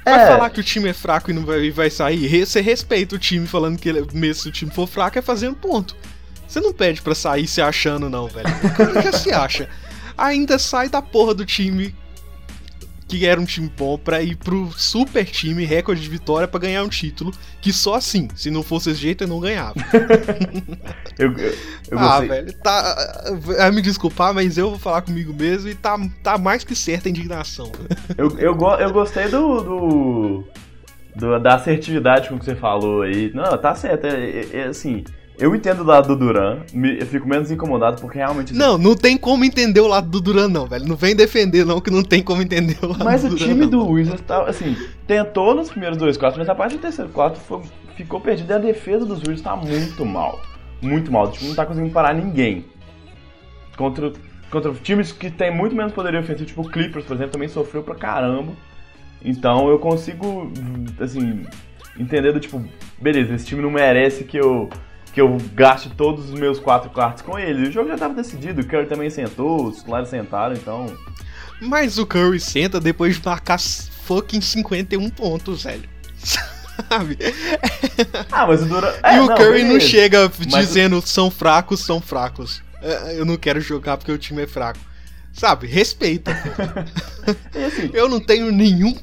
[0.04, 0.28] Vai é.
[0.28, 2.46] falar que o time é fraco e não vai, vai sair?
[2.46, 5.56] Você respeita o time falando que ele, mesmo se o time for fraco é fazendo
[5.56, 5.96] ponto.
[6.48, 8.48] Você não pede pra sair se achando, não, velho.
[8.64, 9.68] O cara já se acha.
[10.18, 11.94] Ainda sai da porra do time
[13.08, 16.84] que era um time bom para ir pro super time, recorde de vitória para ganhar
[16.84, 19.76] um título, que só assim, se não fosse esse jeito, eu não ganhava.
[21.18, 21.54] eu, eu,
[21.92, 22.96] eu ah, velho, tá.
[23.42, 27.08] Vai me desculpar, mas eu vou falar comigo mesmo e tá, tá mais que certa
[27.08, 27.72] a indignação.
[28.18, 30.44] eu, eu, eu gostei do, do,
[31.16, 33.32] do, da assertividade com que você falou aí.
[33.34, 34.08] Não, tá certo.
[34.08, 35.04] É, é, é assim.
[35.38, 38.54] Eu entendo o lado do Duran, eu fico menos incomodado porque realmente.
[38.54, 40.88] Não, não tem como entender o lado do Duran, não, velho.
[40.88, 43.40] Não vem defender, não, que não tem como entender o lado mas do Duran.
[43.40, 46.78] Mas o time do Wizards tá, assim, tentou nos primeiros dois quartos, mas a parte
[46.78, 47.62] do terceiro quarto foi,
[47.98, 50.42] ficou perdido e a defesa dos Wizards tá muito mal.
[50.82, 51.26] Muito mal.
[51.26, 52.66] O time não tá conseguindo parar ninguém.
[53.76, 54.14] Contra,
[54.50, 57.84] contra times que tem muito menos poder ofensivo, tipo o Clippers, por exemplo, também sofreu
[57.84, 58.54] pra caramba.
[59.22, 60.50] Então eu consigo,
[61.00, 61.46] assim,
[62.00, 62.64] entender do tipo,
[63.02, 64.70] beleza, esse time não merece que eu
[65.16, 67.70] que eu gaste todos os meus quatro quartos com ele.
[67.70, 70.94] O jogo já estava decidido, o Curry também sentou, os titulares sentaram, então.
[71.62, 75.88] Mas o Curry senta depois de marcar fucking 51 pontos, velho.
[76.90, 77.18] Sabe?
[78.30, 79.00] Ah, mas o Dura.
[79.02, 79.74] É, e o não, Curry beleza.
[79.74, 82.62] não chega dizendo são fracos, são fracos.
[82.82, 84.80] É, eu não quero jogar porque o time é fraco.
[85.32, 85.66] Sabe?
[85.66, 86.32] Respeita.
[87.66, 88.94] assim, eu não tenho nenhum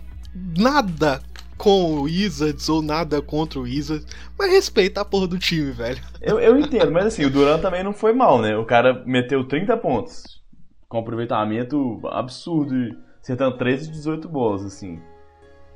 [0.59, 1.22] nada
[1.62, 4.05] com o Wizards ou nada contra o Wizards,
[4.37, 6.03] mas respeita a porra do time, velho.
[6.20, 8.57] Eu, eu entendo, mas assim, o Duran também não foi mal, né?
[8.57, 10.42] O cara meteu 30 pontos,
[10.88, 12.75] com aproveitamento absurdo,
[13.22, 15.01] acertando 13 de 18 bolas, assim.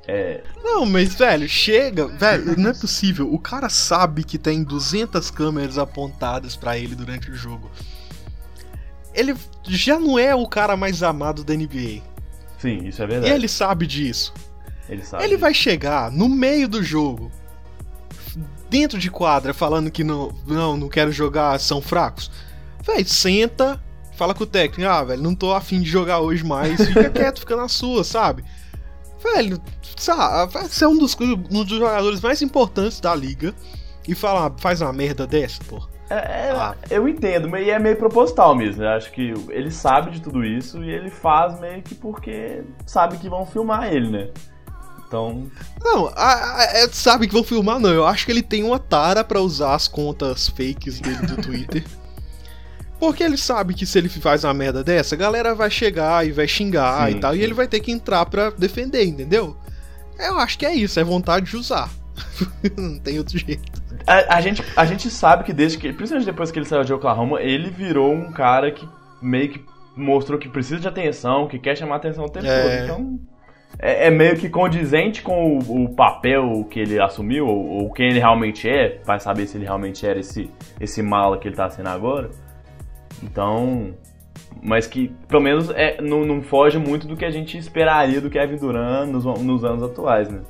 [0.05, 0.43] É...
[0.61, 2.05] Não, mas, velho, chega.
[2.05, 3.33] Velho, não é possível.
[3.33, 7.71] O cara sabe que tem 200 câmeras apontadas para ele durante o jogo.
[9.13, 12.01] Ele já não é o cara mais amado da NBA.
[12.57, 13.31] Sim, isso é verdade.
[13.31, 14.33] E ele sabe disso.
[14.89, 15.23] Ele, sabe.
[15.23, 17.31] ele vai chegar no meio do jogo,
[18.69, 22.31] dentro de quadra, falando que não, não, não quero jogar, são fracos.
[22.83, 23.81] Véi, senta,
[24.15, 27.39] fala com o técnico, ah, velho, não tô afim de jogar hoje mais, fica quieto,
[27.39, 28.43] fica na sua, sabe?
[29.21, 29.61] Velho,
[29.97, 33.53] sabe, você é um dos, um dos jogadores mais importantes da liga
[34.07, 35.81] e fala, faz uma merda dessa, pô.
[36.09, 36.75] É, é, ah.
[36.89, 38.83] Eu entendo, mas é meio proposital mesmo.
[38.83, 43.17] Eu acho que ele sabe de tudo isso e ele faz meio que porque sabe
[43.17, 44.29] que vão filmar ele, né?
[45.07, 45.49] Então.
[45.81, 47.89] Não, a, a, é, sabe que vão filmar, não.
[47.89, 51.83] Eu acho que ele tem uma tara para usar as contas fakes dele do Twitter.
[52.99, 56.31] Porque ele sabe que se ele faz uma merda dessa, a galera vai chegar e
[56.31, 57.39] vai xingar sim, e tal, sim.
[57.39, 59.55] e ele vai ter que entrar pra defender, entendeu?
[60.17, 61.91] Eu acho que é isso, é vontade de usar.
[62.75, 63.71] não tem outro jeito.
[64.07, 66.91] A, a, gente, a gente sabe que desde que, principalmente depois que ele saiu de
[66.91, 68.87] Oklahoma, ele virou um cara que
[69.21, 69.63] meio que
[69.95, 72.61] mostrou que precisa de atenção, que quer chamar atenção o tempo é...
[72.61, 72.83] todo.
[72.83, 73.36] Então
[73.79, 78.07] é, é, meio que condizente com o, o papel que ele assumiu, ou, ou, quem
[78.07, 81.69] ele realmente é, vai saber se ele realmente era esse, esse mala que ele tá
[81.69, 82.29] sendo agora.
[83.23, 83.93] Então.
[84.61, 88.29] Mas que pelo menos é, não, não foge muito do que a gente esperaria do
[88.29, 90.41] Kevin Durant nos, nos anos atuais, né?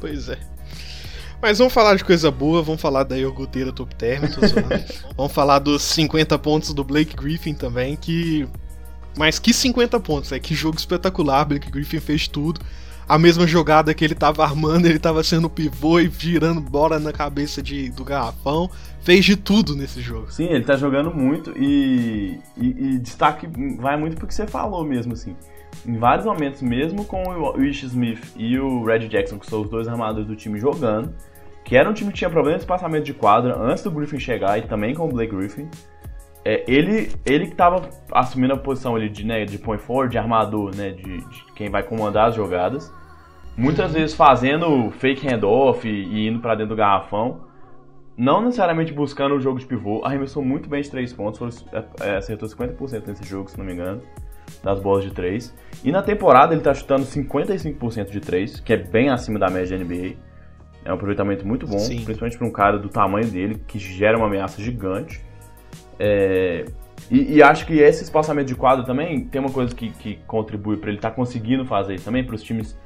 [0.00, 0.38] Pois é.
[1.42, 4.22] Mas vamos falar de coisa boa, vamos falar da iogurteira top term,
[5.14, 8.48] vamos falar dos 50 pontos do Blake Griffin também, que
[9.16, 12.60] mas que 50 pontos, é que jogo espetacular, Blake Griffin fez tudo.
[13.06, 17.12] A mesma jogada que ele tava armando, ele tava sendo pivô e girando bola na
[17.12, 18.70] cabeça de, do garrafão.
[19.02, 20.32] Fez de tudo nesse jogo.
[20.32, 23.46] Sim, ele tá jogando muito e, e, e destaque
[23.78, 25.36] vai muito porque você falou mesmo, assim.
[25.86, 29.68] Em vários momentos, mesmo com o Ish Smith e o Red Jackson, que são os
[29.68, 31.14] dois armadores do time jogando,
[31.62, 34.58] que era um time que tinha problema de espaçamento de quadra antes do Griffin chegar
[34.58, 35.68] e também com o Blake Griffin,
[36.44, 40.18] é, ele, ele que tava assumindo a posição ali de, né, de point forward, de
[40.18, 42.92] armador, né, de, de quem vai comandar as jogadas.
[43.56, 47.40] Muitas vezes fazendo fake handoff e, e indo para dentro do garrafão.
[48.16, 50.04] Não necessariamente buscando o jogo de pivô.
[50.04, 53.64] Arremessou muito bem de 3 pontos, foi, é, é acertou 50% nesse jogo, se não
[53.64, 54.02] me engano,
[54.62, 55.52] das bolas de 3.
[55.82, 59.76] E na temporada ele tá chutando 55% de 3, que é bem acima da média
[59.78, 60.16] da NBA.
[60.84, 62.04] É um aproveitamento muito bom, Sim.
[62.04, 65.24] principalmente para um cara do tamanho dele, que gera uma ameaça gigante.
[65.98, 66.64] É,
[67.10, 70.76] e, e, acho que esse espaçamento de quadro também tem uma coisa que, que contribui
[70.76, 72.78] para ele estar tá conseguindo fazer isso também, para os times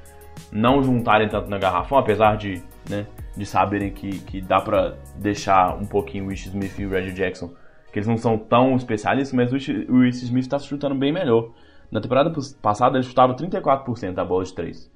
[0.53, 5.77] não juntarem tanto na garrafão, apesar de, né, de saberem que, que dá para deixar
[5.77, 7.53] um pouquinho o Wish Smith e o Reggie Jackson,
[7.93, 11.51] que eles não são tão especialistas, mas o Wish Smith está chutando bem melhor.
[11.91, 14.91] Na temporada passada ele chutava 34% da bola de 3.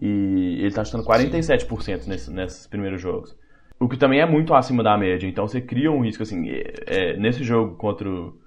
[0.00, 3.36] E ele está chutando 47% nesse, nesses primeiros jogos.
[3.78, 5.26] O que também é muito acima da média.
[5.26, 6.48] Então você cria um risco assim.
[6.48, 8.38] É, é, nesse jogo contra o,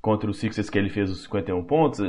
[0.00, 2.00] contra o Sixers que ele fez os 51 pontos,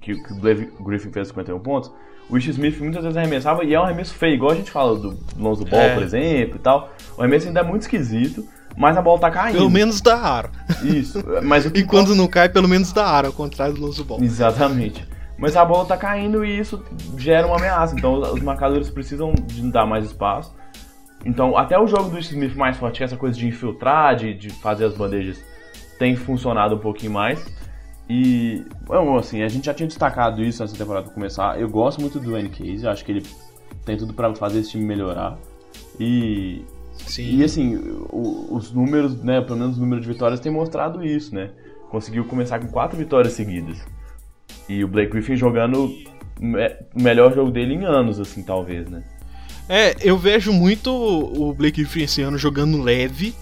[0.00, 1.92] que, que o Blake Griffin fez os 51 pontos,
[2.28, 4.98] o Ish Smith muitas vezes arremessava e é um arremesso feio, igual a gente fala
[4.98, 5.94] do Lonzo Ball, é.
[5.94, 6.90] por exemplo, e tal.
[7.16, 8.44] O arremesso ainda é muito esquisito,
[8.76, 9.58] mas a bola tá caindo.
[9.58, 10.50] Pelo menos da aro.
[10.82, 11.22] Isso.
[11.44, 14.20] Mas e quando não cai, pelo menos da aro, ao contrário do Lonzo Ball.
[14.22, 15.06] Exatamente.
[15.38, 16.82] Mas a bola tá caindo e isso
[17.16, 17.94] gera uma ameaça.
[17.94, 20.54] Então os marcadores precisam de dar mais espaço.
[21.24, 24.34] Então, até o jogo do Smith mais forte, que é essa coisa de infiltrar, de,
[24.34, 25.42] de fazer as bandejas,
[25.98, 27.44] tem funcionado um pouquinho mais.
[28.08, 31.60] E, bom, assim, a gente já tinha destacado isso antes da temporada começar.
[31.60, 33.26] Eu gosto muito do N Case, acho que ele
[33.84, 35.36] tem tudo para fazer esse time melhorar.
[35.98, 37.38] E, Sim.
[37.38, 37.76] e assim,
[38.10, 41.50] os números, né, pelo menos o número de vitórias tem mostrado isso, né?
[41.90, 43.84] Conseguiu começar com quatro vitórias seguidas.
[44.68, 45.88] E o Blake Griffin jogando
[46.40, 49.02] o melhor jogo dele em anos, assim, talvez, né?
[49.68, 53.34] É, eu vejo muito o Blake Griffin esse ano jogando leve.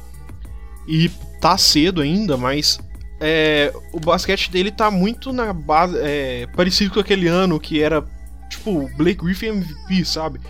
[0.86, 1.10] E
[1.40, 2.78] tá cedo ainda, mas
[3.20, 5.96] é, o basquete dele tá muito na base.
[5.98, 8.04] É, parecido com aquele ano que era
[8.48, 10.40] tipo o Blake Griffin MVP, sabe?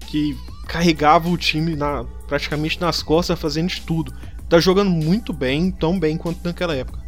[0.00, 4.12] Que carregava o time na, praticamente nas costas, fazendo de tudo.
[4.48, 6.98] Tá jogando muito bem, tão bem quanto naquela época.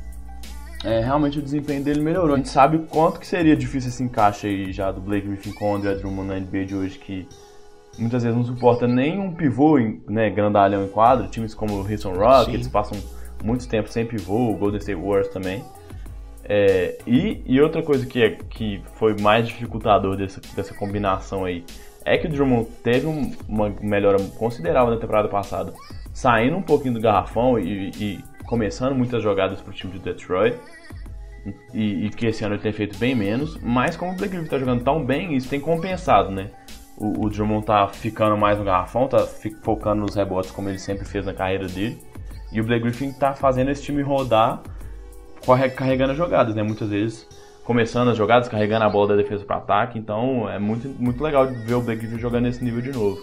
[0.82, 2.34] É, realmente o desempenho dele melhorou.
[2.34, 5.52] A gente sabe o quanto que seria difícil esse encaixe aí já do Blake Griffin
[5.52, 7.28] com o André Drummond na NBA de hoje, que
[7.98, 11.28] muitas vezes não suporta nem um pivô né, grandalhão em quadro.
[11.28, 12.72] Times como o Houston Rockets Sim.
[12.72, 12.98] passam
[13.44, 15.64] muito tempo sem pivô, o Golden State Warriors também.
[16.44, 21.64] É, e, e, outra coisa que, é, que foi mais dificultador dessa, dessa combinação aí
[22.04, 25.72] é que o Drummond teve um, uma melhora considerável na temporada passada,
[26.12, 30.56] saindo um pouquinho do garrafão e, e começando muitas jogadas para o time de Detroit.
[31.72, 34.44] E, e, que esse ano ele tem feito bem menos, mas como o Blake Griffin
[34.44, 36.50] está jogando tão bem, isso tem compensado, né?
[37.00, 39.26] O, o Drummond tá ficando mais no garrafão, tá
[39.62, 41.98] focando nos rebotes como ele sempre fez na carreira dele.
[42.52, 44.62] E o Blake Griffin tá fazendo esse time rodar
[45.74, 46.62] carregando as jogadas, né?
[46.62, 47.26] Muitas vezes
[47.64, 49.98] começando as jogadas, carregando a bola da defesa para ataque.
[49.98, 53.20] Então é muito, muito legal ver o Blake Griffin jogando nesse nível de novo.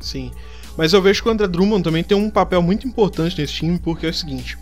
[0.00, 0.30] Sim.
[0.76, 3.78] Mas eu vejo que o André Drummond também tem um papel muito importante nesse time,
[3.78, 4.58] porque é o seguinte: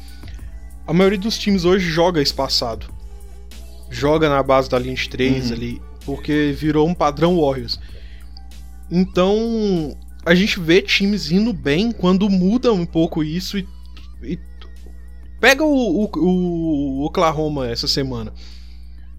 [0.87, 2.87] a maioria dos times hoje joga espaçado.
[3.91, 5.57] Joga na base da linha de 3 uhum.
[5.57, 7.79] ali, porque virou um padrão Warriors.
[8.91, 9.95] Então,
[10.25, 13.69] a gente vê times indo bem quando mudam um pouco isso e,
[14.23, 14.39] e
[15.39, 18.33] pega o, o, o, Oklahoma essa semana.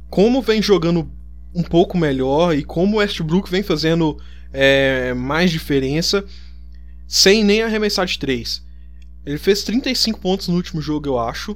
[0.10, 1.08] Como vem jogando
[1.54, 4.17] um pouco melhor e como o Westbrook vem fazendo
[4.52, 6.25] é, mais diferença
[7.08, 8.65] sem nem arremessar de 3.
[9.28, 11.56] Ele fez 35 pontos no último jogo, eu acho,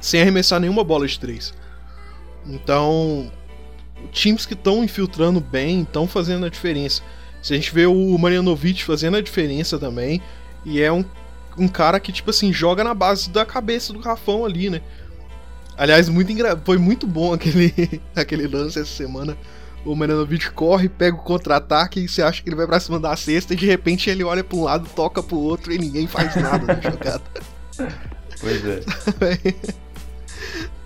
[0.00, 1.52] sem arremessar nenhuma bola de 3.
[2.46, 3.30] Então,
[4.12, 7.02] times que estão infiltrando bem estão fazendo a diferença.
[7.42, 10.22] Se a gente vê o Marianovic fazendo a diferença também,
[10.64, 11.04] e é um,
[11.58, 14.80] um cara que, tipo assim, joga na base da cabeça do Rafão ali, né?
[15.76, 16.60] Aliás, muito engra...
[16.64, 19.36] foi muito bom aquele, aquele lance essa semana.
[19.84, 23.14] O Marianovic corre, pega o contra-ataque e você acha que ele vai pra cima da
[23.14, 26.34] cesta e de repente ele olha pra um lado, toca pro outro e ninguém faz
[26.36, 27.22] nada na jogada.
[28.40, 28.80] Pois é.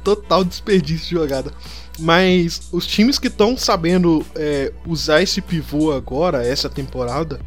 [0.03, 1.53] Total desperdício de jogada.
[1.99, 7.41] Mas os times que estão sabendo é, usar esse pivô agora, essa temporada,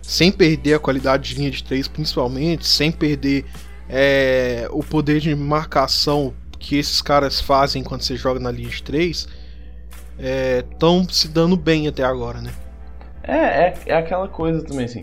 [0.00, 3.44] sem perder a qualidade de linha de três, principalmente, sem perder
[3.88, 8.82] é, o poder de marcação que esses caras fazem quando você joga na linha de
[8.82, 9.26] três,
[10.16, 12.52] estão é, se dando bem até agora, né?
[13.22, 15.02] É, é, é aquela coisa também, assim.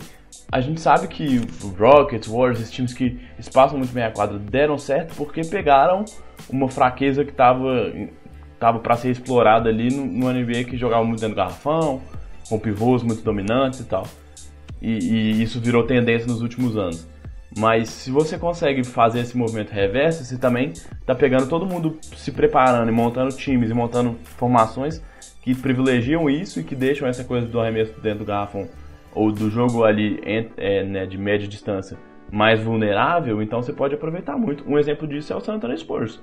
[0.52, 1.42] A gente sabe que
[1.78, 6.06] Rockets, Warriors, esses times que espaçam muito bem a quadra deram certo porque pegaram
[6.50, 7.92] uma fraqueza que estava
[8.64, 12.02] tava para ser explorada ali no, no NBA que jogava muito dentro do garrafão,
[12.48, 14.08] com pivôs muito dominantes e tal.
[14.82, 17.06] E, e, isso virou tendência nos últimos anos.
[17.58, 22.32] Mas se você consegue fazer esse movimento reverso, você também está pegando todo mundo se
[22.32, 25.04] preparando e montando times e montando formações
[25.42, 28.70] que privilegiam isso e que deixam essa coisa do arremesso dentro do garrafão
[29.14, 30.22] ou do jogo ali
[30.56, 31.98] é, né, de média distância
[32.32, 34.68] mais vulnerável, então você pode aproveitar muito.
[34.68, 36.20] Um exemplo disso é o San Antonio Spurs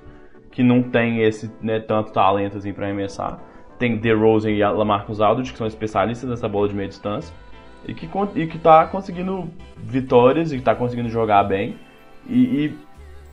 [0.51, 3.39] que não tem esse né, tanto talento assim para arremessar.
[3.79, 7.33] Tem DeRozan e Lamarcus Aldridge, que são especialistas nessa bola de meia distância.
[7.87, 11.79] E que, e que tá conseguindo vitórias e que tá conseguindo jogar bem.
[12.27, 12.77] E, e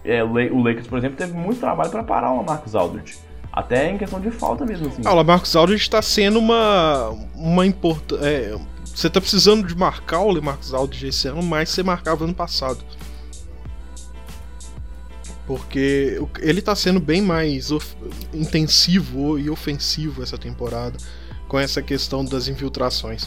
[0.04, 3.18] é, o Lakers, por exemplo, teve muito trabalho para parar o Lamarcus Aldridge.
[3.52, 5.02] Até em questão de falta mesmo, assim.
[5.04, 7.10] Ah, o Lamarcus Aldridge está sendo uma.
[7.34, 8.24] uma importante.
[8.24, 12.34] É, você tá precisando de marcar o Lamarcus Aldridge esse ano, mas você marcava ano
[12.34, 12.78] passado.
[15.48, 17.70] Porque ele tá sendo bem mais
[18.34, 20.98] intensivo e ofensivo essa temporada
[21.48, 23.26] com essa questão das infiltrações.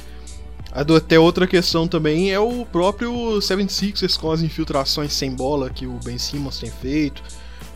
[0.71, 5.99] Até outra questão também é o próprio 76ers com as infiltrações sem bola que o
[6.03, 7.23] Ben Simmons tem feito.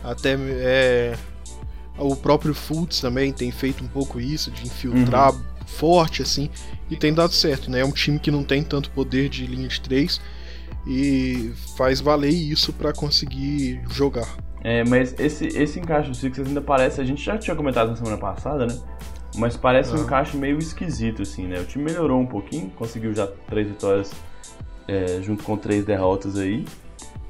[0.04, 1.18] Até é,
[1.98, 5.42] o próprio Fultz também tem feito um pouco isso, de infiltrar uhum.
[5.66, 6.48] forte assim,
[6.88, 7.80] e tem dado certo, né?
[7.80, 10.20] É um time que não tem tanto poder de linha de três
[10.86, 14.36] e faz valer isso para conseguir jogar.
[14.62, 17.96] É, mas esse, esse encaixe do Sixers ainda parece, a gente já tinha comentado na
[17.96, 18.78] semana passada, né?
[19.36, 21.60] Mas parece um encaixe meio esquisito, assim, né?
[21.60, 24.12] O time melhorou um pouquinho, conseguiu já três vitórias
[24.88, 26.64] é, junto com três derrotas aí.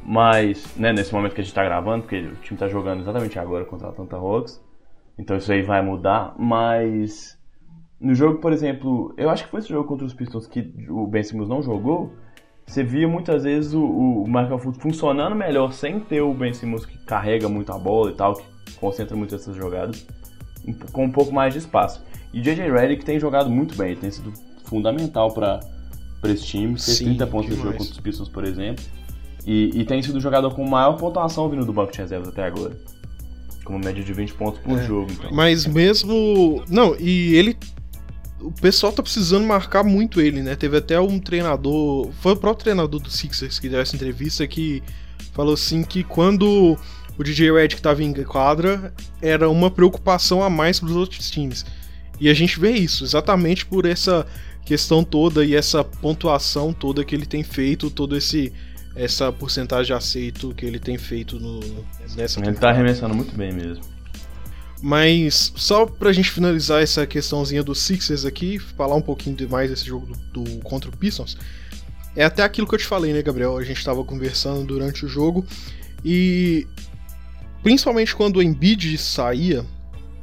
[0.04, 3.38] Mas, né, nesse momento que a gente tá gravando, porque o time tá jogando exatamente
[3.38, 4.62] agora contra a Atlanta Hawks.
[5.18, 7.36] Então isso aí vai mudar, mas
[8.00, 11.06] no jogo, por exemplo, eu acho que foi esse jogo contra os Pistons que o
[11.06, 12.12] Ben Simmons não jogou.
[12.66, 16.84] Você via muitas vezes o, o Michael Fultz funcionando melhor sem ter o Ben Simmons
[16.84, 20.04] que carrega muito a bola e tal, que concentra muito essas jogadas,
[20.92, 22.02] com um pouco mais de espaço.
[22.34, 24.32] E JJ Redick tem jogado muito bem, ele tem sido
[24.64, 25.60] fundamental para
[26.24, 28.84] esse time, fez 30 pontos no jogo contra os Pistons, por exemplo.
[29.46, 32.44] E, e, tem sido o jogador com maior pontuação vindo do banco de reservas até
[32.44, 32.76] agora.
[33.64, 35.10] Com uma média de 20 pontos por é, jogo.
[35.12, 35.30] Então.
[35.32, 36.64] Mas mesmo.
[36.68, 37.56] Não, e ele.
[38.40, 40.54] O pessoal tá precisando marcar muito ele, né?
[40.54, 42.10] Teve até um treinador.
[42.20, 44.82] Foi o próprio treinador do Sixers que deu essa entrevista que
[45.32, 46.78] falou assim que quando
[47.18, 51.30] o DJ Red que tava em quadra era uma preocupação a mais para os outros
[51.30, 51.64] times.
[52.20, 54.26] E a gente vê isso exatamente por essa
[54.64, 58.52] questão toda e essa pontuação toda que ele tem feito, todo esse
[58.96, 61.60] essa porcentagem de aceito que ele tem feito no,
[62.16, 63.84] nessa Ele tá arremessando muito bem mesmo.
[64.82, 69.86] Mas só pra gente finalizar essa questãozinha dos Sixers aqui, falar um pouquinho mais desse
[69.86, 71.36] jogo do, do, contra o Pistons,
[72.14, 73.56] é até aquilo que eu te falei, né, Gabriel?
[73.56, 75.46] A gente tava conversando durante o jogo
[76.04, 76.66] e
[77.62, 79.64] principalmente quando o Embiid saía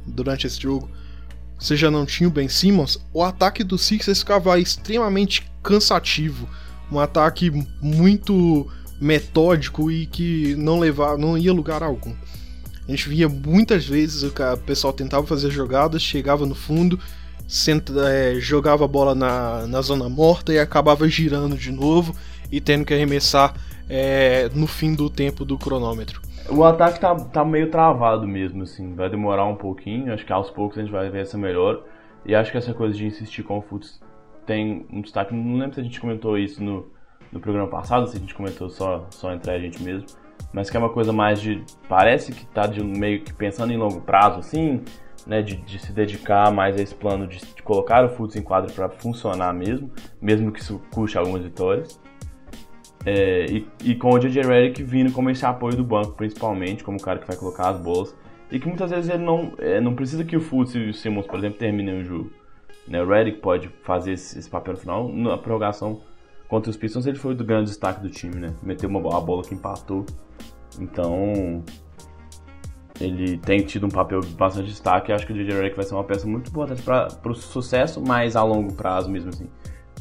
[0.06, 0.88] durante esse jogo,
[1.58, 6.48] você já não tinha o Ben Simmons, o ataque do Sixers ficava extremamente cansativo
[6.90, 8.66] um ataque muito
[9.00, 12.14] metódico e que não levava, não ia lugar algum.
[12.86, 14.32] A gente via muitas vezes o
[14.66, 16.98] pessoal tentava fazer jogadas, chegava no fundo,
[17.48, 22.14] senta, é, jogava a bola na, na zona morta e acabava girando de novo
[22.52, 23.54] e tendo que arremessar
[23.88, 26.20] é, no fim do tempo do cronômetro.
[26.48, 30.50] O ataque tá, tá meio travado mesmo, assim, vai demorar um pouquinho, acho que aos
[30.50, 31.82] poucos a gente vai ver essa melhor.
[32.26, 34.00] E acho que essa coisa de insistir com o futs
[34.46, 35.34] tem um destaque.
[35.34, 36.86] Não lembro se a gente comentou isso no,
[37.30, 40.06] no programa passado, se a gente comentou só, só entre a gente mesmo.
[40.54, 41.64] Mas que é uma coisa mais de.
[41.88, 44.80] Parece que tá de meio que pensando em longo prazo, assim,
[45.26, 45.42] né?
[45.42, 48.72] De, de se dedicar mais a esse plano de, de colocar o Futs em quadro
[48.72, 49.90] para funcionar mesmo,
[50.22, 52.00] mesmo que isso custe algumas vitórias.
[53.04, 56.98] É, e, e, com o JJ Redick vindo como esse apoio do banco, principalmente, como
[56.98, 58.14] o cara que vai colocar as bolas.
[58.50, 61.26] E que muitas vezes ele não, é, não precisa que o Fultz e o Simmons,
[61.26, 62.30] por exemplo, terminem o jogo.
[62.86, 63.02] Né?
[63.02, 65.08] O Redick pode fazer esse, esse, papel final.
[65.08, 66.00] Na prorrogação
[66.48, 68.54] contra os Pistons, ele foi o grande destaque do time, né?
[68.62, 70.06] Meteu uma, a bola que empatou.
[70.80, 71.62] Então,
[73.00, 75.12] ele tem tido um papel bastante destaque.
[75.12, 78.36] Acho que o DJ Redick vai ser uma peça muito importante para o sucesso, mas
[78.36, 79.48] a longo prazo mesmo assim.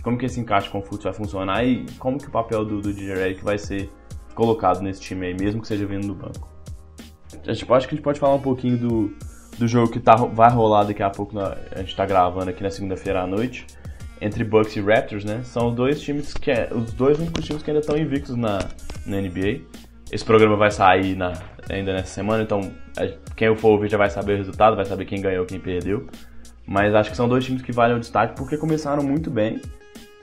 [0.04, 2.82] Como que esse encaixe com o Fultz vai funcionar e como que o papel do,
[2.82, 3.90] do DJ Redick vai ser
[4.36, 6.50] colocado nesse time aí, mesmo que seja vindo do banco.
[7.48, 9.14] A gente, acho que a gente pode falar um pouquinho do,
[9.58, 12.62] do jogo que tá, vai rolar daqui a pouco, na, a gente tá gravando aqui
[12.62, 13.66] na segunda-feira à noite,
[14.22, 15.42] entre Bucks e Raptors, né?
[15.44, 18.60] São os dois times que é, os dois únicos times que ainda estão invictos na,
[19.06, 19.62] na NBA.
[20.14, 21.34] Esse programa vai sair na,
[21.68, 22.72] ainda nessa semana, então
[23.36, 26.06] quem for ouvir já vai saber o resultado, vai saber quem ganhou, quem perdeu.
[26.68, 29.60] Mas acho que são dois times que valem o destaque porque começaram muito bem.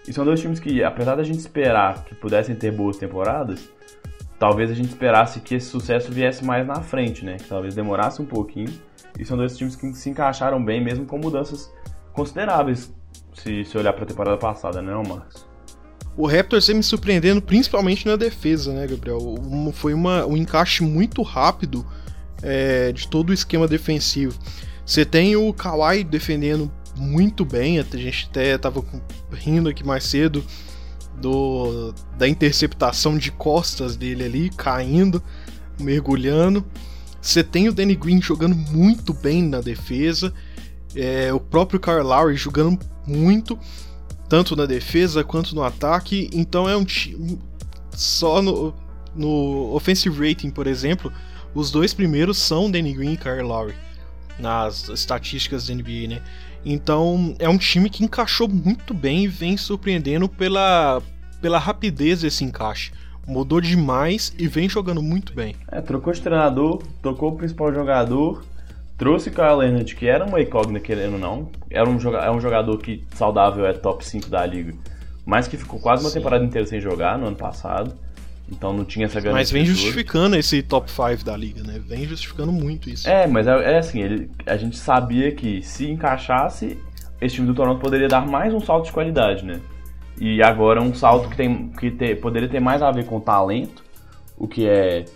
[0.06, 3.68] E são dois times que, apesar da gente esperar que pudessem ter boas temporadas,
[4.38, 7.36] talvez a gente esperasse que esse sucesso viesse mais na frente, né?
[7.38, 8.72] Que talvez demorasse um pouquinho.
[9.18, 11.68] E são dois times que se encaixaram bem, mesmo com mudanças
[12.12, 12.94] consideráveis,
[13.34, 15.49] se, se olhar para a temporada passada, né, Marcos?
[16.16, 19.36] O Raptors vem me surpreendendo principalmente na defesa, né, Gabriel?
[19.72, 21.86] Foi uma, um encaixe muito rápido
[22.42, 24.38] é, de todo o esquema defensivo.
[24.84, 28.84] Você tem o Kawhi defendendo muito bem, a gente até estava
[29.32, 30.44] rindo aqui mais cedo
[31.20, 35.22] do, da interceptação de costas dele ali, caindo,
[35.78, 36.64] mergulhando.
[37.20, 40.32] Você tem o Danny Green jogando muito bem na defesa,
[40.94, 43.58] é, o próprio Kyle Lowry jogando muito,
[44.30, 46.30] tanto na defesa quanto no ataque.
[46.32, 47.38] Então é um time.
[47.90, 48.72] Só no,
[49.14, 51.12] no offensive rating, por exemplo,
[51.52, 53.74] os dois primeiros são Danny Green e Kyle Lowry.
[54.38, 56.22] nas estatísticas da NBA, né?
[56.64, 61.02] Então é um time que encaixou muito bem e vem surpreendendo pela,
[61.42, 62.92] pela rapidez desse encaixe.
[63.26, 65.56] Mudou demais e vem jogando muito bem.
[65.68, 68.44] É, trocou de treinador, tocou o principal jogador,
[69.00, 71.48] trouxe Kyle Leonard, que era uma incógnita, querendo ou não.
[71.70, 74.74] Era um, é um jogador que saudável é top 5 da liga,
[75.24, 76.18] mas que ficou quase uma Sim.
[76.18, 77.94] temporada inteira sem jogar no ano passado.
[78.52, 79.40] Então não tinha essa garantia.
[79.40, 81.80] Mas vem justificando esse top 5 da liga, né?
[81.82, 83.08] Vem justificando muito isso.
[83.08, 86.78] É, mas é, é assim, ele, a gente sabia que se encaixasse,
[87.22, 89.60] esse time do Toronto poderia dar mais um salto de qualidade, né?
[90.20, 93.82] E agora um salto que, tem, que ter, poderia ter mais a ver com talento,
[94.36, 95.06] o que é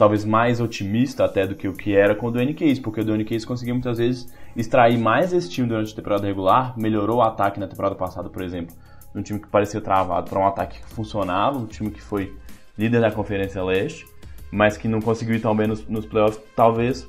[0.00, 3.04] talvez mais otimista até do que o que era com o Dwayne Case, porque o
[3.04, 7.22] Dwayne Case conseguia muitas vezes extrair mais esse time durante a temporada regular, melhorou o
[7.22, 8.74] ataque na temporada passada, por exemplo,
[9.14, 12.34] um time que parecia travado para um ataque que funcionava, um time que foi
[12.78, 14.06] líder da Conferência Leste,
[14.50, 17.06] mas que não conseguiu ir tão bem nos, nos playoffs, talvez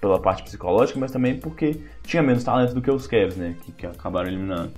[0.00, 3.72] pela parte psicológica, mas também porque tinha menos talento do que os Cavs, né, que,
[3.72, 4.70] que acabaram eliminando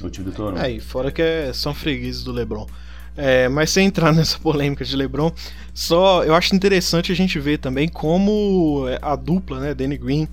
[0.00, 0.62] o time do Toronto.
[0.62, 2.68] É, e fora que é, são fregueses do LeBron.
[3.22, 5.30] É, mas sem entrar nessa polêmica de LeBron,
[5.74, 10.26] só eu acho interessante a gente ver também como a dupla, né, Danny Green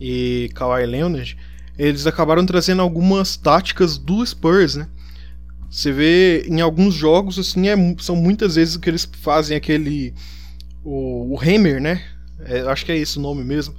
[0.00, 1.36] e Kawhi Leonard,
[1.78, 4.88] eles acabaram trazendo algumas táticas do Spurs, né?
[5.70, 10.14] Você vê em alguns jogos, assim, é, são muitas vezes que eles fazem aquele.
[10.82, 12.02] O, o Hammer, né?
[12.40, 13.74] É, acho que é esse o nome mesmo.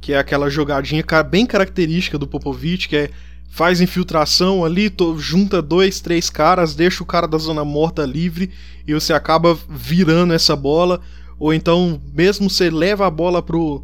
[0.00, 3.10] Que é aquela jogadinha bem característica do Popovich, que é
[3.48, 8.50] faz infiltração ali, junta dois, três caras, deixa o cara da zona morta livre
[8.86, 11.00] e você acaba virando essa bola.
[11.38, 13.82] Ou então, mesmo você leva a bola pro,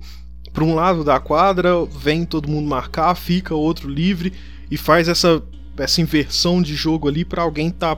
[0.52, 4.32] pro um lado da quadra, vem todo mundo marcar, fica outro livre
[4.70, 5.42] e faz essa,
[5.76, 7.96] essa inversão de jogo ali para alguém tá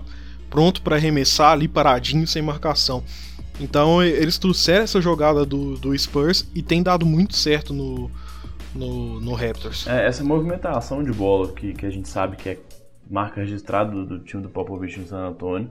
[0.48, 3.02] pronto para arremessar ali paradinho sem marcação.
[3.60, 8.10] Então eles trouxeram essa jogada do, do Spurs e tem dado muito certo no,
[8.76, 9.86] no, no Raptors.
[9.86, 12.58] É, essa movimentação de bola que, que a gente sabe que é
[13.10, 15.70] marca registrada do, do time do Popovich em San Antonio,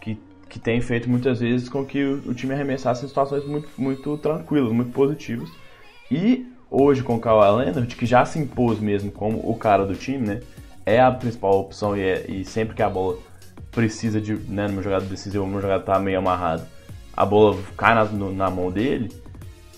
[0.00, 0.18] que,
[0.48, 4.16] que tem feito muitas vezes com que o, o time arremessasse em situações muito, muito
[4.18, 5.50] tranquilas, muito positivas.
[6.10, 9.94] E hoje com o Kawhi Leonard, que já se impôs mesmo como o cara do
[9.94, 10.40] time, né?
[10.84, 13.18] É a principal opção e, é, e sempre que a bola
[13.70, 16.68] precisa de, né, numa jogada decisiva, uma jogada tá meio amarrada,
[17.16, 19.10] a bola cai na, no, na mão dele,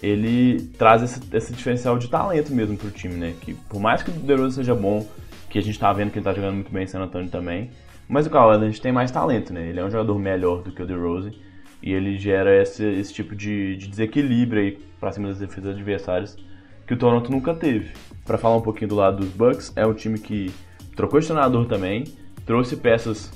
[0.04, 3.34] ele traz esse, esse diferencial de talento mesmo pro time, né?
[3.40, 5.06] Que por mais que o DeRozan seja bom,
[5.48, 7.70] que a gente tá vendo que ele tá jogando muito bem em San Antonio também,
[8.06, 9.66] mas o Kawhi Leonard tem mais talento, né?
[9.66, 11.32] Ele é um jogador melhor do que o DeRozan
[11.82, 16.36] e ele gera esse, esse tipo de, de desequilíbrio aí pra cima das defesas adversárias
[16.86, 17.94] que o Toronto nunca teve.
[18.26, 20.52] Para falar um pouquinho do lado dos Bucks, é um time que
[20.94, 22.04] trocou de treinador também,
[22.44, 23.32] trouxe peças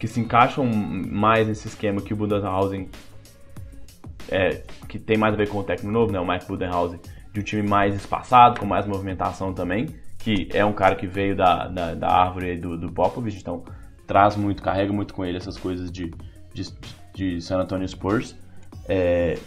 [0.00, 2.88] que se encaixam mais nesse esquema que o Budenhausen
[4.30, 7.00] é, que tem mais a ver com o técnico novo, né, o Mike Budenhausen,
[7.32, 11.36] de um time mais espaçado, com mais movimentação também, que é um cara que veio
[11.36, 13.64] da, da, da árvore do, do Popovich, então
[14.06, 16.12] traz muito, carrega muito com ele essas coisas de,
[16.52, 16.64] de,
[17.14, 18.34] de San Antonio Spurs.
[18.88, 19.38] É,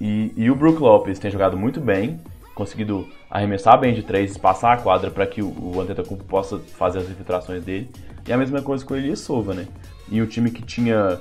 [0.00, 2.20] e, e, o Brook Lopes tem jogado muito bem,
[2.54, 7.00] conseguido arremessar bem de três, espaçar a quadra para que o, o Antetokounmpo possa fazer
[7.00, 7.90] as infiltrações dele.
[8.26, 9.66] E a mesma coisa com o Elias Sova, né?
[10.08, 11.20] E o time que tinha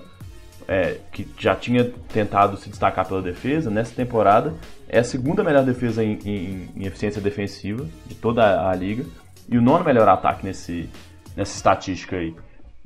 [0.68, 4.53] é, que já tinha tentado se destacar pela defesa, nessa temporada
[4.88, 9.05] é a segunda melhor defesa em, em, em eficiência defensiva de toda a liga
[9.49, 10.89] e o nono melhor ataque nesse,
[11.36, 12.34] nessa estatística aí.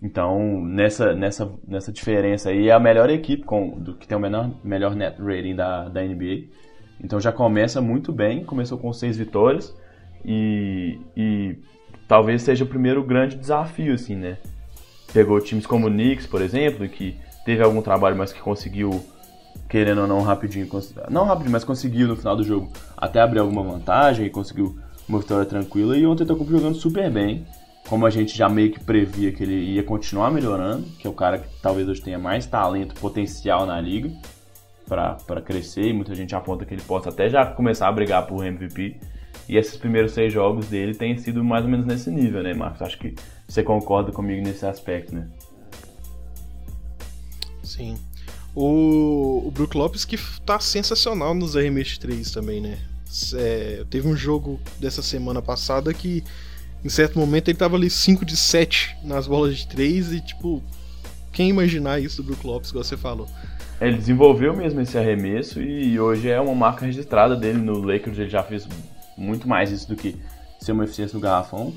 [0.02, 4.22] Então, nessa, nessa, nessa diferença aí, é a melhor equipe com, do que tem o
[4.22, 6.50] menor, melhor net rating da, da NBA.
[7.04, 9.76] Então já começa muito bem, começou com seis vitórias
[10.24, 11.58] e, e
[12.08, 14.38] talvez seja o primeiro grande desafio, assim, né?
[15.14, 17.16] Pegou times como o Knicks, por exemplo, que
[17.48, 19.02] teve algum trabalho, mas que conseguiu,
[19.70, 20.68] querendo ou não, rapidinho,
[21.10, 24.78] não rapidinho, mas conseguiu no final do jogo até abrir alguma vantagem e conseguiu
[25.08, 25.98] uma vitória tranquila.
[25.98, 27.48] E ontem tá jogando super bem,
[27.88, 31.14] como a gente já meio que previa que ele ia continuar melhorando, que é o
[31.14, 34.12] cara que talvez hoje tenha mais talento, potencial na liga
[34.86, 35.88] para crescer.
[35.88, 38.98] E muita gente aponta que ele possa até já começar a brigar por MVP.
[39.48, 42.82] E esses primeiros seis jogos dele têm sido mais ou menos nesse nível, né, Marcos?
[42.82, 43.16] Acho que
[43.48, 45.30] você concorda comigo nesse aspecto, né?
[47.68, 47.98] Sim.
[48.56, 52.80] O, o Brook Lopes que tá sensacional nos RMX 3 também, né?
[53.36, 56.24] É, teve um jogo dessa semana passada que
[56.84, 60.64] em certo momento ele tava ali 5 de 7 nas bolas de 3 e tipo,
[61.32, 63.28] quem imaginar isso do Brook Lopes, igual você falou.
[63.80, 68.30] Ele desenvolveu mesmo esse arremesso e hoje é uma marca registrada dele no Lakers, ele
[68.30, 68.68] já fez
[69.18, 70.16] muito mais isso do que
[70.60, 71.74] ser uma eficiência no garrafão.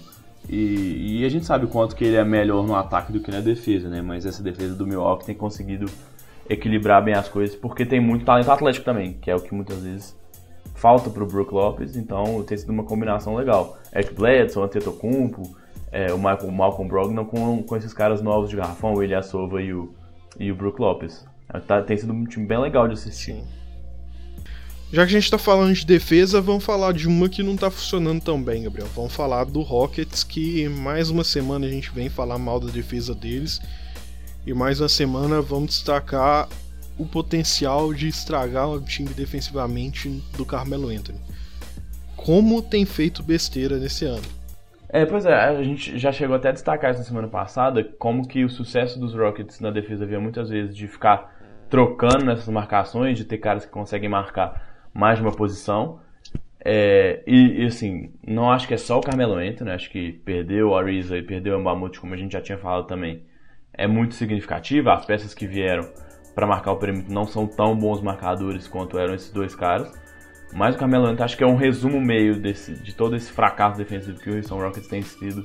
[0.48, 3.30] E, e, a gente sabe o quanto que ele é melhor no ataque do que
[3.30, 4.02] na defesa, né?
[4.02, 5.86] Mas essa defesa do Milwaukee tem conseguido
[6.48, 9.80] equilibrar bem as coisas, porque tem muito talento atlético também, que é o que muitas
[9.82, 10.18] vezes
[10.74, 13.78] falta pro Brook Lopes, então tem sido uma combinação legal.
[13.94, 15.42] Eric Bledsoe, Antetokounmpo,
[15.92, 19.62] é, o Michael, Malcolm Brogdon com, com esses caras novos de garrafão, o Elias Sova
[19.62, 19.94] e o,
[20.38, 21.24] e o Brook Lopes.
[21.66, 23.42] Tá, tem sido um time bem legal de assistir.
[24.92, 27.70] Já que a gente está falando de defesa, vamos falar de uma que não está
[27.70, 28.88] funcionando tão bem, Gabriel.
[28.92, 33.14] Vamos falar do Rockets, que mais uma semana a gente vem falar mal da defesa
[33.14, 33.60] deles.
[34.44, 36.48] E mais uma semana vamos destacar
[36.98, 41.20] o potencial de estragar o time defensivamente do Carmelo Anthony.
[42.16, 44.26] Como tem feito besteira nesse ano.
[44.88, 48.44] É, pois é, a gente já chegou até a destacar essa semana passada como que
[48.44, 51.32] o sucesso dos Rockets na defesa havia muitas vezes de ficar
[51.70, 56.00] trocando nessas marcações, de ter caras que conseguem marcar mais de uma posição.
[56.62, 60.68] É, e, e, assim, não acho que é só o Carmelo Anthony, acho que perdeu
[60.68, 63.22] o Ariza e perdeu o Mbamute, como a gente já tinha falado também,
[63.72, 64.92] é muito significativa.
[64.92, 65.90] As peças que vieram
[66.34, 69.90] para marcar o perímetro não são tão bons marcadores quanto eram esses dois caras.
[70.52, 73.78] Mas o Carmelo Anthony acho que é um resumo meio desse, de todo esse fracasso
[73.78, 75.44] defensivo que o Houston Rockets tem sido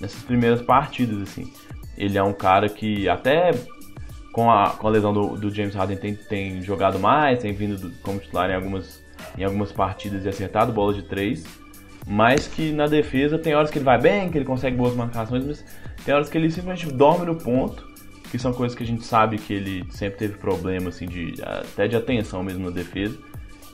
[0.00, 1.20] nessas primeiras partidas.
[1.22, 1.52] assim.
[1.96, 3.50] Ele é um cara que até
[4.38, 7.76] com a, com a lesão do, do James Harden tem, tem jogado mais, tem vindo
[7.76, 9.04] do, como titular em algumas,
[9.36, 11.44] em algumas partidas e acertado bola de três.
[12.06, 15.44] Mas que na defesa tem horas que ele vai bem, que ele consegue boas marcações,
[15.44, 15.64] mas
[16.04, 17.84] tem horas que ele simplesmente dorme no ponto
[18.30, 21.88] que são coisas que a gente sabe que ele sempre teve problema, assim, de, até
[21.88, 23.18] de atenção mesmo na defesa,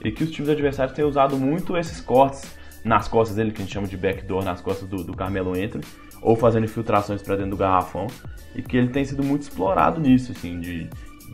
[0.03, 3.65] e que os times adversários têm usado muito esses cortes nas costas dele, que a
[3.65, 5.85] gente chama de backdoor, nas costas do, do Carmelo Anthony,
[6.25, 8.07] ou fazendo infiltrações para dentro do garrafão,
[8.55, 10.85] e que ele tem sido muito explorado nisso, assim, de,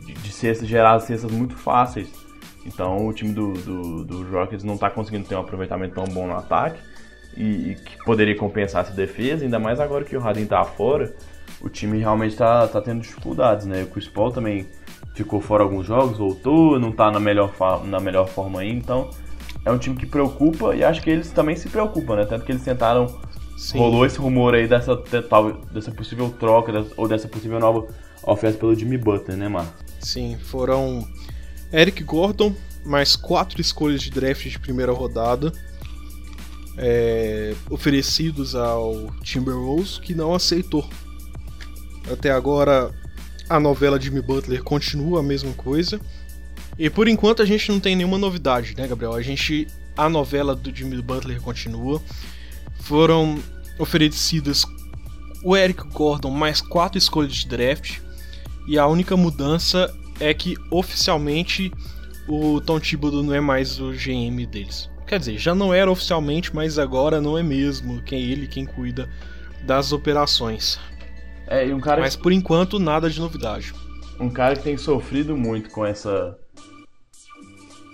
[0.05, 2.11] de, de cestas, gerar cestas muito fáceis.
[2.65, 6.27] Então o time do, do, do Rockets não está conseguindo ter um aproveitamento tão bom
[6.27, 6.79] no ataque,
[7.35, 11.15] e, e, que poderia compensar essa defesa, ainda mais agora que o Harden está fora,
[11.61, 13.83] o time realmente tá, tá tendo dificuldades, né?
[13.83, 14.67] O Chris Paul também
[15.13, 17.53] ficou fora alguns jogos, voltou, não tá na melhor,
[17.85, 19.09] na melhor forma aí, então
[19.63, 22.25] é um time que preocupa e acho que eles também se preocupam, né?
[22.25, 23.07] Tanto que eles tentaram.
[23.61, 23.77] Sim.
[23.77, 27.87] Rolou esse rumor aí dessa, dessa possível troca ou dessa possível nova
[28.23, 29.85] oferta pelo Jimmy Butler, né, Marcos?
[29.99, 31.07] Sim, foram
[31.71, 35.53] Eric Gordon, mais quatro escolhas de draft de primeira rodada.
[36.75, 40.89] É, oferecidos ao Timberwolves que não aceitou
[42.11, 42.89] até agora
[43.47, 46.01] a novela de Jimmy Butler continua a mesma coisa.
[46.79, 49.13] E por enquanto a gente não tem nenhuma novidade, né, Gabriel?
[49.13, 52.01] A gente a novela do Jimmy Butler continua.
[52.81, 53.39] Foram
[53.79, 54.65] oferecidas
[55.43, 57.99] o Eric Gordon mais quatro escolhas de draft.
[58.67, 61.71] E a única mudança é que oficialmente
[62.27, 64.89] o Tom Thibodeau não é mais o GM deles.
[65.07, 68.01] Quer dizer, já não era oficialmente, mas agora não é mesmo.
[68.03, 69.09] Quem é ele quem cuida
[69.65, 70.79] das operações.
[71.47, 73.73] É, um cara Mas por enquanto, nada de novidade.
[74.19, 76.37] Um cara que tem sofrido muito com essa.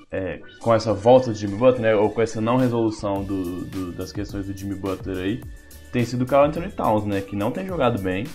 [0.09, 3.91] É, com essa volta de Jimmy Butler, né, ou com essa não resolução do, do,
[3.91, 5.41] das questões do Jimmy Butler aí,
[5.91, 7.21] tem sido o Carl Anthony Towns, né?
[7.21, 8.25] Que não tem jogado bem.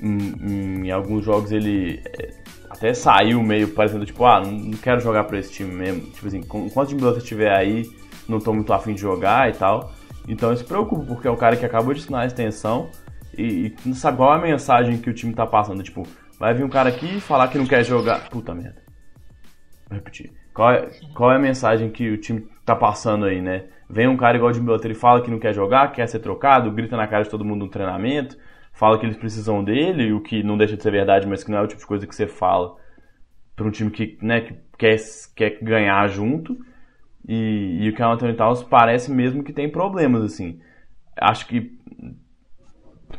[0.00, 2.32] Em, em alguns jogos ele é,
[2.70, 6.10] até saiu meio parecendo tipo, ah, não quero jogar pra esse time mesmo.
[6.10, 7.90] Tipo assim, enquanto o Jimmy Butler estiver aí,
[8.28, 9.92] não tô muito afim de jogar e tal.
[10.26, 12.90] Então isso preocupa, porque é um cara que acabou de assinar a extensão
[13.36, 15.82] e, e sabe qual é a mensagem que o time tá passando?
[15.82, 16.06] Tipo,
[16.38, 18.28] vai vir um cara aqui falar que não quer jogar.
[18.28, 18.82] Puta merda.
[19.88, 20.30] Vou repetir.
[20.58, 23.66] Qual é, qual é a mensagem que o time tá passando aí, né?
[23.88, 26.72] Vem um cara igual de Butler e fala que não quer jogar, quer ser trocado,
[26.72, 28.36] grita na cara de todo mundo no treinamento,
[28.72, 31.58] fala que eles precisam dele, o que não deixa de ser verdade, mas que não
[31.58, 32.74] é o tipo de coisa que você fala
[33.54, 34.96] para um time que, né, que quer,
[35.36, 36.58] quer ganhar junto.
[37.28, 40.60] E, e o Carl Anthony Towns parece mesmo que tem problemas, assim.
[41.16, 41.78] Acho que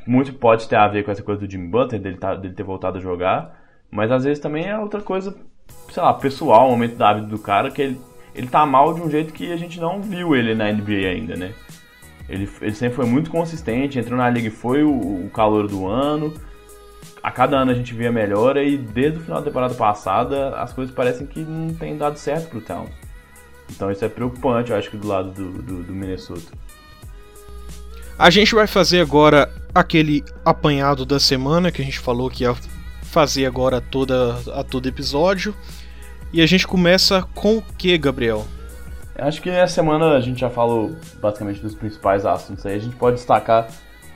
[0.05, 2.63] muito pode ter a ver com essa coisa do Jimmy Butler, dele, tá, dele ter
[2.63, 3.57] voltado a jogar,
[3.89, 5.39] mas às vezes também é outra coisa,
[5.91, 8.01] sei lá, pessoal, o momento da vida do cara, que ele,
[8.35, 11.35] ele tá mal de um jeito que a gente não viu ele na NBA ainda,
[11.35, 11.53] né?
[12.27, 14.91] Ele, ele sempre foi muito consistente, entrou na liga e foi o,
[15.25, 16.33] o calor do ano.
[17.23, 20.71] A cada ano a gente via melhora e desde o final da temporada passada as
[20.71, 22.91] coisas parecem que não tem dado certo pro Towns.
[23.69, 26.51] Então isso é preocupante, eu acho que do lado do, do, do Minnesota.
[28.17, 32.55] A gente vai fazer agora aquele apanhado da semana que a gente falou que ia
[33.09, 35.53] fazer agora toda, a todo episódio.
[36.31, 38.45] E a gente começa com o que, Gabriel?
[39.17, 42.75] Acho que nessa semana a gente já falou basicamente dos principais assuntos aí.
[42.75, 43.67] A gente pode destacar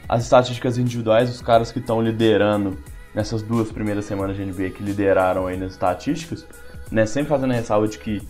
[0.07, 2.77] as estatísticas individuais dos caras que estão liderando
[3.13, 6.45] nessas duas primeiras semanas de NBA que lideraram aí nas estatísticas,
[6.91, 7.05] né?
[7.05, 8.21] Sempre fazendo a ressalva de que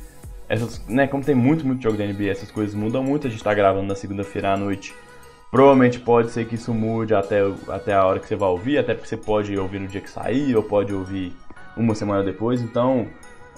[0.47, 3.27] essas, né, como tem muito, muito jogo da NBA, essas coisas mudam muito.
[3.27, 4.93] A gente está gravando na segunda-feira à noite
[5.53, 8.95] Provavelmente pode ser que isso mude até, até a hora que você vai ouvir, até
[8.95, 11.31] porque você pode ouvir no dia que sair, ou pode ouvir
[11.77, 13.05] uma semana depois, então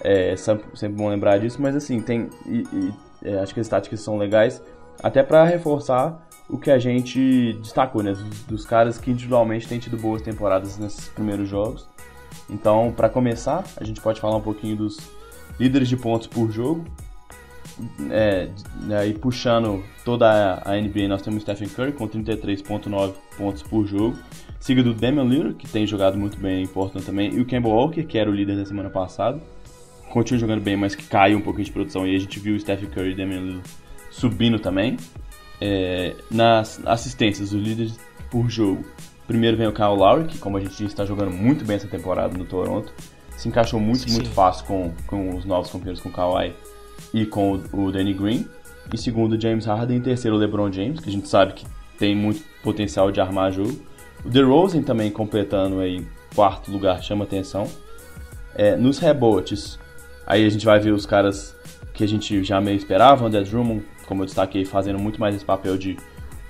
[0.02, 2.30] é sempre, sempre bom lembrar disso, mas assim, tem.
[2.46, 2.94] E, e
[3.24, 4.62] é, acho que as táticas são legais,
[5.02, 8.12] até para reforçar o que a gente destacou, né?
[8.12, 11.88] Dos, dos, caras que individualmente têm tido boas temporadas nesses primeiros jogos.
[12.50, 14.98] Então, para começar, a gente pode falar um pouquinho dos
[15.58, 16.84] líderes de pontos por jogo.
[18.10, 18.50] É,
[18.98, 24.18] aí puxando toda a NBA, nós temos Stephen Curry com 33.9 pontos por jogo,
[24.60, 27.68] seguido do Damian Lillard, que tem jogado muito bem em Portland também, e o Kemba
[27.68, 29.42] Walker, que era o líder da semana passada,
[30.10, 32.60] continua jogando bem, mas que caiu um pouquinho de produção, e a gente viu o
[32.60, 33.70] Stephen Curry e Damian Lillard
[34.10, 34.98] subindo também.
[35.60, 38.00] É, nas assistências, os líderes
[38.30, 38.86] por jogo,
[39.28, 41.88] primeiro vem o Kyle Lowry, que como a gente disse, está jogando muito bem essa
[41.88, 42.94] temporada no Toronto,
[43.36, 44.14] se encaixou muito, Sim.
[44.14, 46.54] muito fácil com, com os novos companheiros, com o Kawhi
[47.14, 48.48] e com o, Danny Green.
[48.94, 49.98] Em segundo, James Harden.
[49.98, 51.66] Em terceiro, o LeBron James, que a gente sabe que
[51.98, 53.80] tem muito potencial de armar jogo.
[54.24, 57.68] O DeRozan também completando aí quarto lugar, chama atenção.
[58.56, 59.80] É, nos rebotes,
[60.26, 61.56] aí a gente vai ver os caras
[61.94, 65.46] que a gente já meio esperava, André Drummond, como eu destaquei, fazendo muito mais esse
[65.46, 65.98] papel de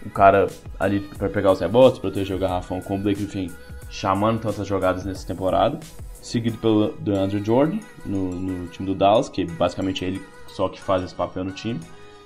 [0.05, 0.47] o cara
[0.79, 3.51] ali para pegar os rebotes, proteger o garrafão, com o Blake Griffin
[3.89, 5.79] chamando tantas jogadas nessa temporada.
[6.21, 10.21] Seguido pelo DeAndre Jordan no, no time do Dallas, que basicamente é ele
[10.55, 11.79] só que faz esse papel no time.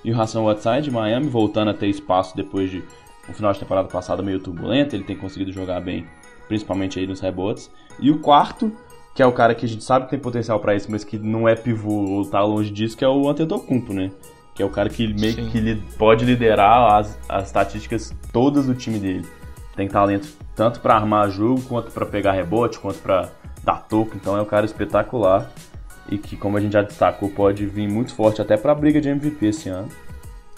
[0.04, 2.82] E o Hassan Whiteside de Miami, voltando a ter espaço depois de
[3.28, 6.06] um final de temporada passada meio turbulento, ele tem conseguido jogar bem,
[6.48, 7.70] principalmente aí nos rebotes.
[7.98, 8.72] E o quarto,
[9.14, 11.18] que é o cara que a gente sabe que tem potencial para isso, mas que
[11.18, 14.10] não é pivô ou tá longe disso, que é o Antetokounmpo, né?
[14.54, 15.50] Que é o cara que meio Sim.
[15.50, 19.26] que pode liderar as, as estatísticas todas do time dele.
[19.76, 23.28] Tem talento tanto para armar jogo, quanto para pegar rebote, quanto para
[23.62, 25.50] dar toco, então é um cara espetacular
[26.10, 29.00] e que, como a gente já destacou, pode vir muito forte até para a briga
[29.00, 29.88] de MVP esse ano.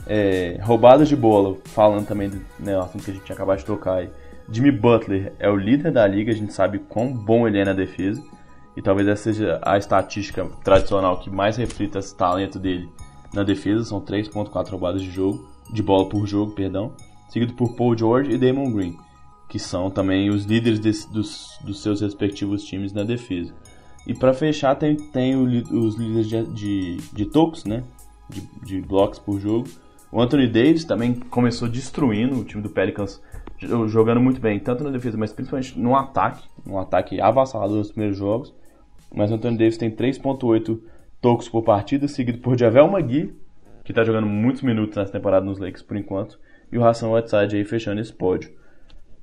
[0.06, 3.96] É, roubadas de bola, falando também do né, assunto que a gente acabado de tocar
[3.96, 4.10] aí.
[4.50, 7.72] Jimmy Butler é o líder da liga, a gente sabe quão bom ele é na
[7.72, 8.22] defesa.
[8.76, 12.88] E talvez essa seja a estatística tradicional que mais reflita esse talento dele
[13.32, 13.84] na defesa.
[13.84, 16.92] São 3.4 roubadas de jogo, de bola por jogo, perdão.
[17.28, 18.96] Seguido por Paul George e Damon Green,
[19.48, 23.54] que são também os líderes desse, dos, dos seus respectivos times na defesa.
[24.06, 25.44] E para fechar tem, tem o,
[25.78, 27.84] os líderes de, de, de tocos, né?
[28.28, 29.68] De, de blocos por jogo.
[30.10, 33.22] O Anthony Davis também começou destruindo o time do Pelicans,
[33.86, 36.46] jogando muito bem, tanto na defesa, mas principalmente no ataque.
[36.66, 38.54] Um ataque avassalador nos primeiros jogos.
[39.14, 40.80] Mas o Anthony Davis tem 3.8
[41.20, 43.34] tocos por partida, seguido por Javel Magui,
[43.84, 46.38] que está jogando muitos minutos nessa temporada nos Lakers por enquanto.
[46.70, 48.52] E o Hassan Whiteside aí fechando esse pódio.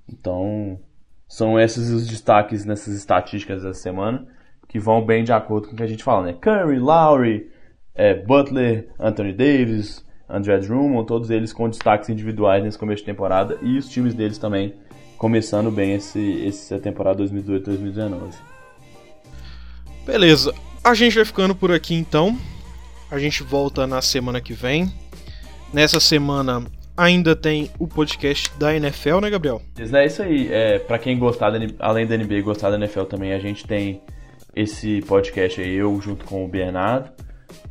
[0.07, 0.79] Então,
[1.27, 4.27] são esses os destaques nessas estatísticas dessa semana
[4.69, 6.33] que vão bem de acordo com o que a gente fala, né?
[6.39, 7.49] Curry, Lowry,
[7.95, 13.57] é, Butler, Anthony Davis, André Drummond, todos eles com destaques individuais nesse começo de temporada
[13.63, 14.75] e os times deles também
[15.17, 18.33] começando bem esse, essa temporada 2018-2019.
[20.05, 20.53] Beleza,
[20.83, 22.37] a gente vai ficando por aqui então.
[23.09, 24.93] A gente volta na semana que vem.
[25.73, 26.63] Nessa semana
[26.95, 29.61] ainda tem o podcast da NFL, né, Gabriel?
[29.77, 30.47] É isso aí.
[30.51, 33.65] É, para quem gostar, da, além da NBA e gostar da NFL também, a gente
[33.65, 34.01] tem
[34.55, 37.11] esse podcast aí, eu junto com o Bernardo.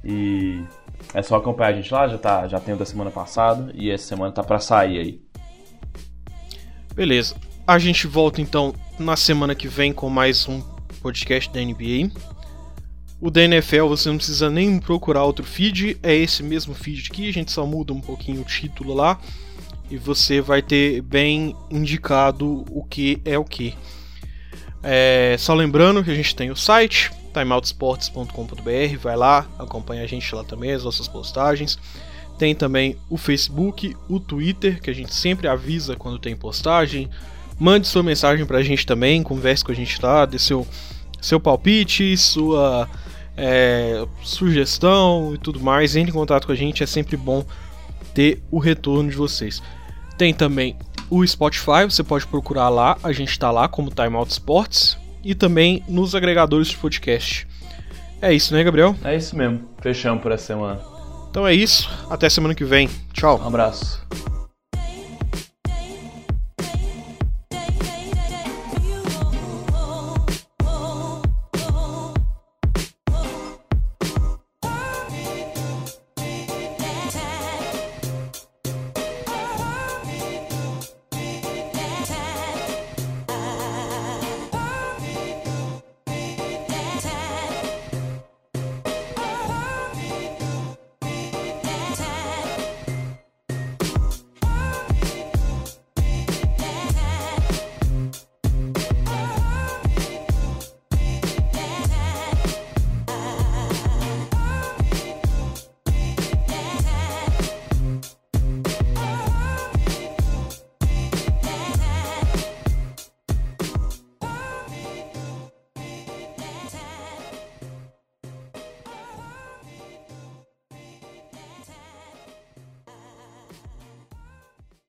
[0.04, 0.62] E
[1.14, 3.90] é só acompanhar a gente lá, já, tá, já tem o da semana passada e
[3.90, 5.22] essa semana tá para sair aí.
[6.94, 7.36] Beleza.
[7.66, 10.60] A gente volta então na semana que vem com mais um
[11.00, 12.10] podcast da NBA.
[13.20, 17.28] O da NFL você não precisa nem procurar outro feed, é esse mesmo feed aqui,
[17.28, 19.18] a gente só muda um pouquinho o título lá
[19.90, 23.74] e você vai ter bem indicado o que é o que.
[24.82, 30.34] É, só lembrando que a gente tem o site timeoutsports.com.br, vai lá, acompanha a gente
[30.34, 31.78] lá também, as nossas postagens.
[32.38, 37.08] Tem também o Facebook, o Twitter, que a gente sempre avisa quando tem postagem.
[37.58, 40.66] Mande sua mensagem pra gente também, converse com a gente lá, dê seu,
[41.20, 42.88] seu palpite, sua
[43.36, 45.96] é, sugestão e tudo mais.
[45.96, 47.44] Entre em contato com a gente, é sempre bom
[48.14, 49.60] ter o retorno de vocês.
[50.18, 50.76] Tem também
[51.08, 55.34] o Spotify, você pode procurar lá, a gente está lá como Time Out Sports e
[55.34, 57.46] também nos agregadores de podcast.
[58.20, 58.96] É isso, né, Gabriel?
[59.04, 59.60] É isso mesmo.
[59.80, 60.80] Fechamos por essa semana.
[61.30, 61.88] Então é isso.
[62.10, 62.90] Até semana que vem.
[63.12, 63.40] Tchau.
[63.40, 64.02] Um abraço.